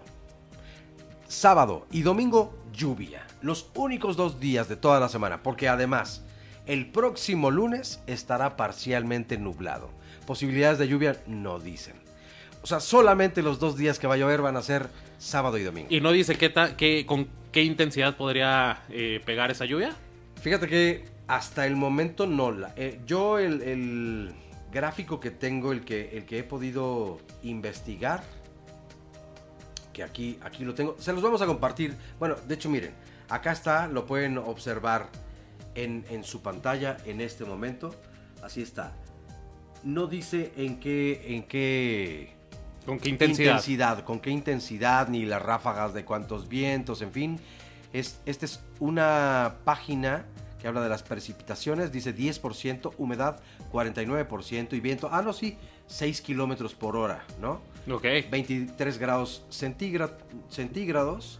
Sábado 1.28 1.86
y 1.91 2.02
domingo, 2.02 2.58
lluvia. 2.74 3.26
Los 3.41 3.69
únicos 3.76 4.17
dos 4.17 4.39
días 4.39 4.67
de 4.67 4.76
toda 4.76 5.00
la 5.00 5.10
semana, 5.10 5.43
porque 5.43 5.69
además, 5.69 6.24
el 6.65 6.91
próximo 6.91 7.52
lunes 7.52 8.02
estará 8.08 8.58
parcialmente 8.58 9.38
nublado. 9.38 9.89
Posibilidades 10.26 10.80
de 10.80 10.88
lluvia 10.88 11.22
no 11.28 11.60
dicen. 11.60 11.95
O 12.62 12.67
sea, 12.67 12.80
solamente 12.80 13.41
los 13.41 13.60
dos 13.60 13.78
días 13.78 14.00
que 14.00 14.08
va 14.08 14.15
a 14.15 14.17
llover 14.17 14.41
van 14.41 14.58
a 14.58 14.62
ser 14.62 14.89
sábado 15.20 15.58
y 15.60 15.64
domingo. 15.64 15.88
Y 15.92 16.02
no 16.02 16.12
dice 16.12 16.36
qué 16.36 16.50
ta- 16.50 16.76
qué- 16.76 17.06
con 17.06 17.28
qué 17.52 17.62
intensidad 17.64 18.18
podría 18.18 18.84
eh, 18.90 19.22
pegar 19.26 19.52
esa 19.52 19.66
lluvia. 19.66 19.96
Fíjate 20.42 20.68
que 20.68 21.06
hasta 21.28 21.68
el 21.68 21.76
momento 21.76 22.26
no 22.26 22.52
la. 22.52 22.74
eh, 22.76 23.00
yo 23.06 23.38
el, 23.38 23.62
el 23.62 24.32
gráfico 24.72 25.20
que 25.20 25.30
tengo, 25.30 25.72
el 25.72 25.82
que, 25.86 26.18
el 26.18 26.26
que 26.26 26.40
he 26.40 26.44
podido 26.44 27.20
investigar, 27.44 28.24
que 29.94 30.04
aquí, 30.04 30.40
aquí 30.42 30.64
lo 30.64 30.74
tengo, 30.74 30.96
se 31.00 31.14
los 31.14 31.22
vamos 31.22 31.42
a 31.42 31.46
compartir. 31.46 31.96
Bueno, 32.18 32.36
de 32.48 32.56
hecho 32.56 32.70
miren, 32.70 32.92
acá 33.30 33.52
está, 33.52 33.88
lo 33.88 34.06
pueden 34.06 34.38
observar 34.38 35.10
en, 35.76 36.06
en 36.10 36.24
su 36.24 36.42
pantalla 36.42 36.98
en 37.06 37.22
este 37.22 37.44
momento. 37.46 37.94
Así 38.42 38.62
está. 38.62 38.96
No 39.84 40.08
dice 40.08 40.52
en 40.58 40.80
qué, 40.80 41.36
en 41.36 41.44
qué 41.44 42.34
¿Con 42.89 42.99
qué 42.99 43.10
intensidad? 43.10 43.52
intensidad, 43.52 44.04
con 44.04 44.19
qué 44.19 44.30
intensidad, 44.32 45.08
ni 45.10 45.25
las 45.25 45.41
ráfagas 45.41 45.93
de 45.93 46.04
cuántos 46.06 46.47
vientos, 46.49 47.02
en 47.02 47.12
fin. 47.12 47.39
Es, 47.93 48.19
esta 48.25 48.45
es 48.45 48.60
una 48.80 49.56
página 49.63 50.25
que 50.60 50.67
habla 50.67 50.82
de 50.82 50.89
las 50.89 51.04
precipitaciones, 51.04 51.91
dice 51.91 52.15
10%, 52.15 52.93
humedad 52.97 53.39
49% 53.71 54.73
y 54.73 54.80
viento, 54.80 55.10
ah, 55.12 55.21
no, 55.21 55.34
sí, 55.34 55.58
6 55.88 56.21
kilómetros 56.21 56.75
por 56.75 56.95
hora, 56.97 57.23
¿no? 57.39 57.62
Ok. 57.89 58.04
23 58.30 58.97
grados 58.97 59.45
centígra- 59.49 60.17
centígrados. 60.49 61.39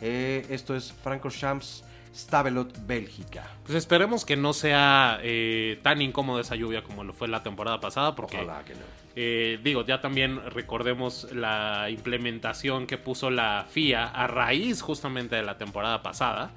Eh, 0.00 0.44
esto 0.50 0.74
es 0.76 0.92
Francorchamps, 0.92 1.84
Stavelot, 2.16 2.86
Bélgica. 2.86 3.44
Pues 3.64 3.76
esperemos 3.76 4.24
que 4.24 4.36
no 4.36 4.52
sea 4.54 5.18
eh, 5.22 5.78
tan 5.82 6.00
incómoda 6.00 6.40
esa 6.40 6.56
lluvia 6.56 6.82
como 6.82 7.04
lo 7.04 7.12
fue 7.12 7.28
la 7.28 7.42
temporada 7.42 7.78
pasada, 7.80 8.14
porque 8.16 8.38
Ojalá 8.38 8.64
que 8.64 8.72
no. 8.74 8.80
eh, 9.16 9.60
digo, 9.62 9.84
ya 9.84 10.00
también 10.00 10.40
recordemos 10.50 11.28
la 11.32 11.90
implementación 11.90 12.86
que 12.86 12.96
puso 12.96 13.30
la 13.30 13.66
FIA 13.70 14.06
a 14.06 14.26
raíz 14.26 14.80
justamente 14.82 15.36
de 15.36 15.42
la 15.42 15.58
temporada 15.58 16.02
pasada. 16.02 16.50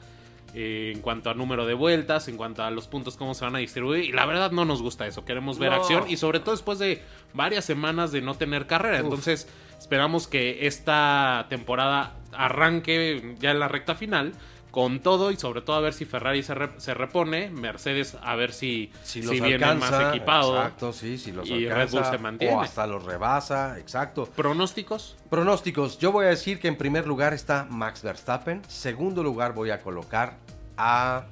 eh, 0.56 0.94
en 0.96 1.02
cuanto 1.02 1.30
a 1.30 1.36
número 1.36 1.68
de 1.68 1.76
vueltas, 1.76 2.28
en 2.28 2.36
cuanto 2.36 2.64
a 2.64 2.72
los 2.72 2.88
puntos, 2.88 3.16
cómo 3.18 3.36
se 3.36 3.46
van 3.46 3.56
a 3.56 3.60
distribuir. 3.60 4.06
Y 4.06 4.12
la 4.14 4.26
verdad 4.26 4.50
no 4.50 4.66
nos 4.66 4.82
gusta 4.82 5.06
eso. 5.06 5.24
Queremos 5.24 5.60
ver 5.60 5.70
No. 5.70 5.76
acción 5.76 6.06
y 6.10 6.18
sobre 6.18 6.40
todo 6.40 6.54
después 6.56 6.80
de 6.80 7.04
varias 7.36 7.66
semanas 7.66 8.12
de 8.12 8.22
no 8.24 8.34
tener 8.34 8.66
carrera. 8.66 8.98
Uf. 8.98 9.04
Entonces 9.04 9.48
esperamos 9.78 10.28
que 10.28 10.66
esta 10.66 11.46
temporada 11.50 12.16
arranque 12.34 13.36
ya 13.40 13.52
en 13.52 13.60
la 13.60 13.68
recta 13.68 13.94
final 13.94 14.32
con 14.72 15.00
todo 15.00 15.32
y 15.32 15.36
sobre 15.36 15.62
todo 15.62 15.76
a 15.78 15.80
ver 15.80 15.94
si 15.94 16.06
Ferrari 16.06 16.44
se, 16.44 16.54
re- 16.54 16.70
se 16.78 16.94
repone, 16.94 17.50
Mercedes 17.50 18.16
a 18.22 18.36
ver 18.36 18.54
si, 18.54 18.92
Si 19.04 19.22
si, 19.24 19.28
los 19.28 19.42
alcanza, 19.42 19.92
más 19.92 20.16
equipado. 20.16 20.56
Exacto, 20.58 20.94
sí, 20.94 21.18
si 21.18 21.32
los 21.32 21.50
y 21.50 21.68
Red 21.68 21.90
Bull 21.90 22.06
se 22.06 22.18
mantiene. 22.20 22.56
O 22.56 22.62
hasta 22.62 22.86
los 22.86 23.04
rebasa, 23.04 23.80
exacto. 23.80 24.26
¿Pronósticos? 24.28 25.18
Pronósticos. 25.30 25.98
Yo 25.98 26.12
voy 26.12 26.26
a 26.26 26.30
decir 26.30 26.60
que 26.60 26.68
en 26.68 26.78
primer 26.78 27.08
lugar 27.08 27.34
está 27.34 27.66
Max 27.70 28.04
Verstappen. 28.04 28.62
Segundo 28.68 29.24
lugar 29.24 29.54
voy 29.54 29.72
a 29.72 29.82
colocar 29.82 30.38
a... 30.78 31.26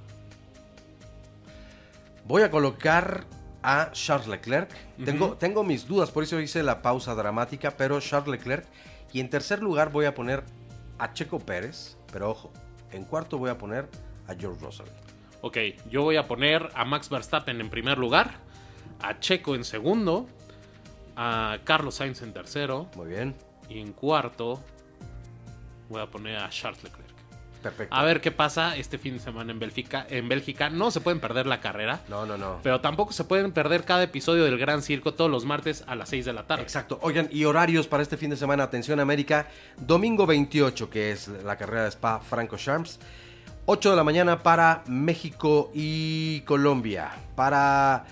Voy 2.26 2.42
a 2.42 2.52
colocar 2.52 3.26
a 3.64 3.90
Charles 3.94 4.28
Leclerc. 4.28 4.70
tengo, 5.06 5.38
tengo 5.38 5.64
mis 5.64 5.88
dudas, 5.88 6.12
por 6.12 6.24
eso 6.24 6.40
hice 6.40 6.64
la 6.64 6.82
pausa 6.82 7.16
dramática, 7.16 7.72
pero 7.78 8.00
Charles 8.02 8.30
Leclerc. 8.40 8.66
Y 9.14 9.20
en 9.20 9.30
tercer 9.30 9.62
lugar 9.62 9.92
voy 9.92 10.06
a 10.06 10.14
poner 10.14 10.44
a 11.00 11.14
Checo 11.14 11.40
Pérez. 11.40 11.96
Pero 12.12 12.32
ojo, 12.32 12.52
en 12.92 13.04
cuarto 13.06 13.38
voy 13.38 13.50
a 13.50 13.58
poner 13.58 13.88
a 14.28 14.36
George 14.36 14.64
Russell. 14.64 14.88
Ok, 15.42 15.58
yo 15.90 16.04
voy 16.04 16.18
a 16.18 16.28
poner 16.28 16.70
a 16.74 16.84
Max 16.86 17.10
Verstappen 17.10 17.62
en 17.62 17.70
primer 17.70 17.98
lugar, 17.98 18.32
a 19.02 19.20
Checo 19.20 19.56
en 19.56 19.64
segundo, 19.64 20.28
a 21.16 21.60
Carlos 21.64 21.96
Sainz 21.96 22.22
en 22.22 22.34
tercero 22.34 22.90
Muy 22.96 23.08
bien, 23.08 23.36
y 23.70 23.80
en 23.80 23.94
cuarto 23.94 24.64
voy 25.90 26.02
a 26.02 26.08
poner 26.08 26.38
a 26.38 26.50
Charles 26.50 26.84
Leclerc. 26.84 27.07
Perfecto. 27.62 27.96
A 27.96 28.04
ver 28.04 28.22
qué 28.22 28.32
pasa 28.32 28.76
este 28.78 28.98
fin 28.98 29.14
de 29.16 29.20
semana 29.20 29.52
en 29.52 29.60
Bélgica. 29.60 30.06
En 30.10 30.30
Bélgica 30.30 30.70
no 30.70 30.92
se 30.92 31.02
pueden 31.02 31.20
perder 31.20 31.46
la 31.46 31.60
carrera, 31.62 32.02
No, 32.10 32.26
no, 32.26 32.38
no. 32.38 32.60
pero 32.64 32.82
tampoco 32.82 33.12
se 33.14 33.24
pueden 33.24 33.52
perder 33.52 33.84
cada 33.84 34.04
episodio 34.04 34.44
del 34.46 34.58
Gran 34.58 34.82
Circo 34.82 35.14
todos 35.14 35.30
los 35.32 35.46
martes 35.46 35.84
a 35.88 35.96
las 35.96 36.10
6 36.10 36.26
de 36.26 36.34
la 36.34 36.48
tarde. 36.48 36.64
Exacto. 36.64 37.00
Oigan, 37.02 37.28
y 37.32 37.46
horarios 37.46 37.88
para 37.88 38.04
este 38.04 38.18
fin 38.18 38.30
de 38.30 38.38
semana. 38.38 38.64
Atención 38.64 39.00
América. 39.00 39.48
Domingo 39.78 40.26
28, 40.26 40.90
que 40.90 41.12
es 41.12 41.28
la 41.28 41.56
carrera 41.58 41.84
de 41.84 41.90
Spa 41.92 42.20
Franco 42.20 42.58
Charms. 42.58 43.00
8 43.66 43.90
de 43.90 43.96
la 43.98 44.04
mañana 44.04 44.44
para 44.44 44.84
México 44.88 45.72
y 45.74 46.42
Colombia. 46.42 47.12
Para 47.36 48.06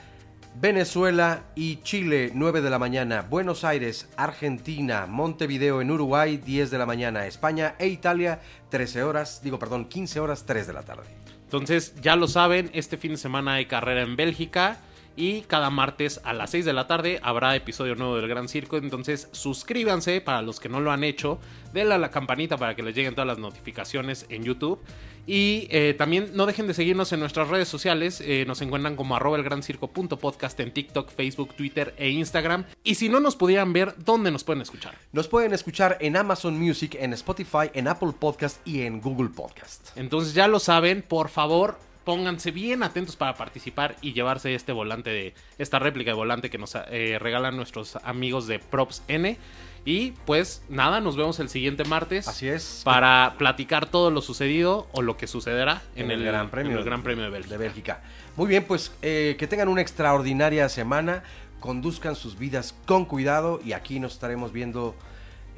Venezuela 0.57 1.43
y 1.53 1.81
Chile, 1.83 2.31
9 2.33 2.61
de 2.61 2.69
la 2.69 2.79
mañana. 2.79 3.25
Buenos 3.29 3.65
Aires, 3.65 4.07
Argentina, 4.15 5.05
Montevideo 5.05 5.81
en 5.81 5.91
Uruguay, 5.91 6.37
10 6.37 6.71
de 6.71 6.77
la 6.77 6.85
mañana. 6.85 7.27
España 7.27 7.75
e 7.77 7.87
Italia, 7.87 8.39
13 8.69 9.03
horas, 9.03 9.41
digo, 9.43 9.59
perdón, 9.59 9.83
15 9.83 10.21
horas, 10.21 10.45
3 10.45 10.67
de 10.67 10.73
la 10.73 10.83
tarde. 10.83 11.03
Entonces, 11.43 11.93
ya 12.01 12.15
lo 12.15 12.29
saben, 12.29 12.69
este 12.73 12.95
fin 12.95 13.11
de 13.11 13.17
semana 13.17 13.55
hay 13.55 13.65
carrera 13.65 14.01
en 14.01 14.15
Bélgica 14.15 14.79
y 15.15 15.41
cada 15.41 15.69
martes 15.69 16.19
a 16.23 16.33
las 16.33 16.51
6 16.51 16.65
de 16.65 16.73
la 16.73 16.87
tarde 16.87 17.19
habrá 17.23 17.55
episodio 17.55 17.95
nuevo 17.95 18.17
del 18.17 18.27
Gran 18.27 18.47
Circo. 18.47 18.77
Entonces, 18.77 19.29
suscríbanse 19.31 20.21
para 20.21 20.41
los 20.41 20.59
que 20.59 20.69
no 20.69 20.79
lo 20.79 20.91
han 20.91 21.03
hecho, 21.03 21.39
denle 21.73 21.95
a 21.95 21.97
la 21.97 22.11
campanita 22.11 22.57
para 22.57 22.75
que 22.75 22.83
les 22.83 22.95
lleguen 22.95 23.15
todas 23.15 23.27
las 23.27 23.37
notificaciones 23.37 24.25
en 24.29 24.43
YouTube. 24.43 24.79
Y 25.27 25.67
eh, 25.71 25.95
también 25.97 26.31
no 26.33 26.45
dejen 26.45 26.67
de 26.67 26.75
seguirnos 26.75 27.11
en 27.11 27.19
nuestras 27.19 27.47
redes 27.47 27.67
sociales. 27.67 28.21
eh, 28.21 28.45
nos 28.45 28.61
encuentran 28.61 28.95
como 28.95 29.15
arroba 29.15 29.37
elgrancirco.podcast 29.37 30.59
en 30.59 30.71
TikTok, 30.71 31.09
Facebook, 31.09 31.55
Twitter 31.55 31.95
e 31.97 32.09
Instagram. 32.09 32.65
Y 32.83 32.95
si 32.95 33.09
no 33.09 33.19
nos 33.19 33.35
pudieran 33.35 33.73
ver, 33.73 33.95
¿dónde 33.97 34.29
nos 34.29 34.43
pueden 34.43 34.61
escuchar? 34.61 34.95
Nos 35.13 35.27
pueden 35.27 35.53
escuchar 35.53 35.97
en 35.99 36.15
Amazon 36.15 36.59
Music, 36.59 36.95
en 36.99 37.13
Spotify, 37.13 37.71
en 37.73 37.87
Apple 37.87 38.13
Podcast 38.19 38.65
y 38.67 38.81
en 38.81 39.01
Google 39.01 39.29
Podcast. 39.29 39.97
Entonces 39.97 40.35
ya 40.35 40.47
lo 40.47 40.59
saben, 40.59 41.01
por 41.01 41.29
favor, 41.29 41.79
pónganse 42.05 42.51
bien 42.51 42.83
atentos 42.83 43.15
para 43.15 43.33
participar 43.35 43.95
y 44.01 44.13
llevarse 44.13 44.53
este 44.55 44.71
volante 44.71 45.09
de 45.09 45.33
esta 45.57 45.79
réplica 45.79 46.11
de 46.11 46.15
volante 46.15 46.49
que 46.49 46.57
nos 46.57 46.75
eh, 46.75 47.17
regalan 47.19 47.57
nuestros 47.57 47.97
amigos 47.97 48.47
de 48.47 48.59
Props 48.59 49.03
N. 49.07 49.37
Y 49.83 50.11
pues 50.25 50.63
nada, 50.67 50.99
nos 50.99 51.15
vemos 51.15 51.39
el 51.39 51.49
siguiente 51.49 51.83
martes 51.83 52.27
Así 52.27 52.47
es. 52.47 52.81
para 52.83 53.35
platicar 53.37 53.85
todo 53.85 54.09
lo 54.09 54.21
sucedido 54.21 54.87
o 54.93 55.03
lo 55.03 55.15
que 55.15 55.27
sucederá 55.27 55.83
en, 55.95 56.05
en 56.05 56.19
el, 56.19 56.23
Gran 56.25 56.49
Premio, 56.49 56.71
en 56.71 56.77
el 56.79 56.83
Gran 56.83 57.03
Premio 57.03 57.23
de 57.25 57.29
Bélgica. 57.29 57.57
Bélgica. 57.57 58.01
Muy 58.35 58.47
bien, 58.47 58.63
pues 58.63 58.91
eh, 59.03 59.35
que 59.37 59.45
tengan 59.45 59.67
una 59.67 59.81
extraordinaria 59.81 60.69
semana, 60.69 61.23
conduzcan 61.59 62.15
sus 62.15 62.39
vidas 62.39 62.75
con 62.85 63.05
cuidado 63.05 63.59
y 63.63 63.73
aquí 63.73 63.99
nos 63.99 64.13
estaremos 64.13 64.51
viendo 64.51 64.95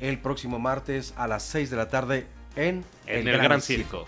el 0.01 0.19
próximo 0.19 0.59
martes 0.59 1.13
a 1.15 1.27
las 1.27 1.43
6 1.43 1.69
de 1.69 1.77
la 1.77 1.87
tarde 1.87 2.27
en 2.57 2.83
En 3.05 3.27
el 3.27 3.37
Gran 3.37 3.61
Circo. 3.61 4.07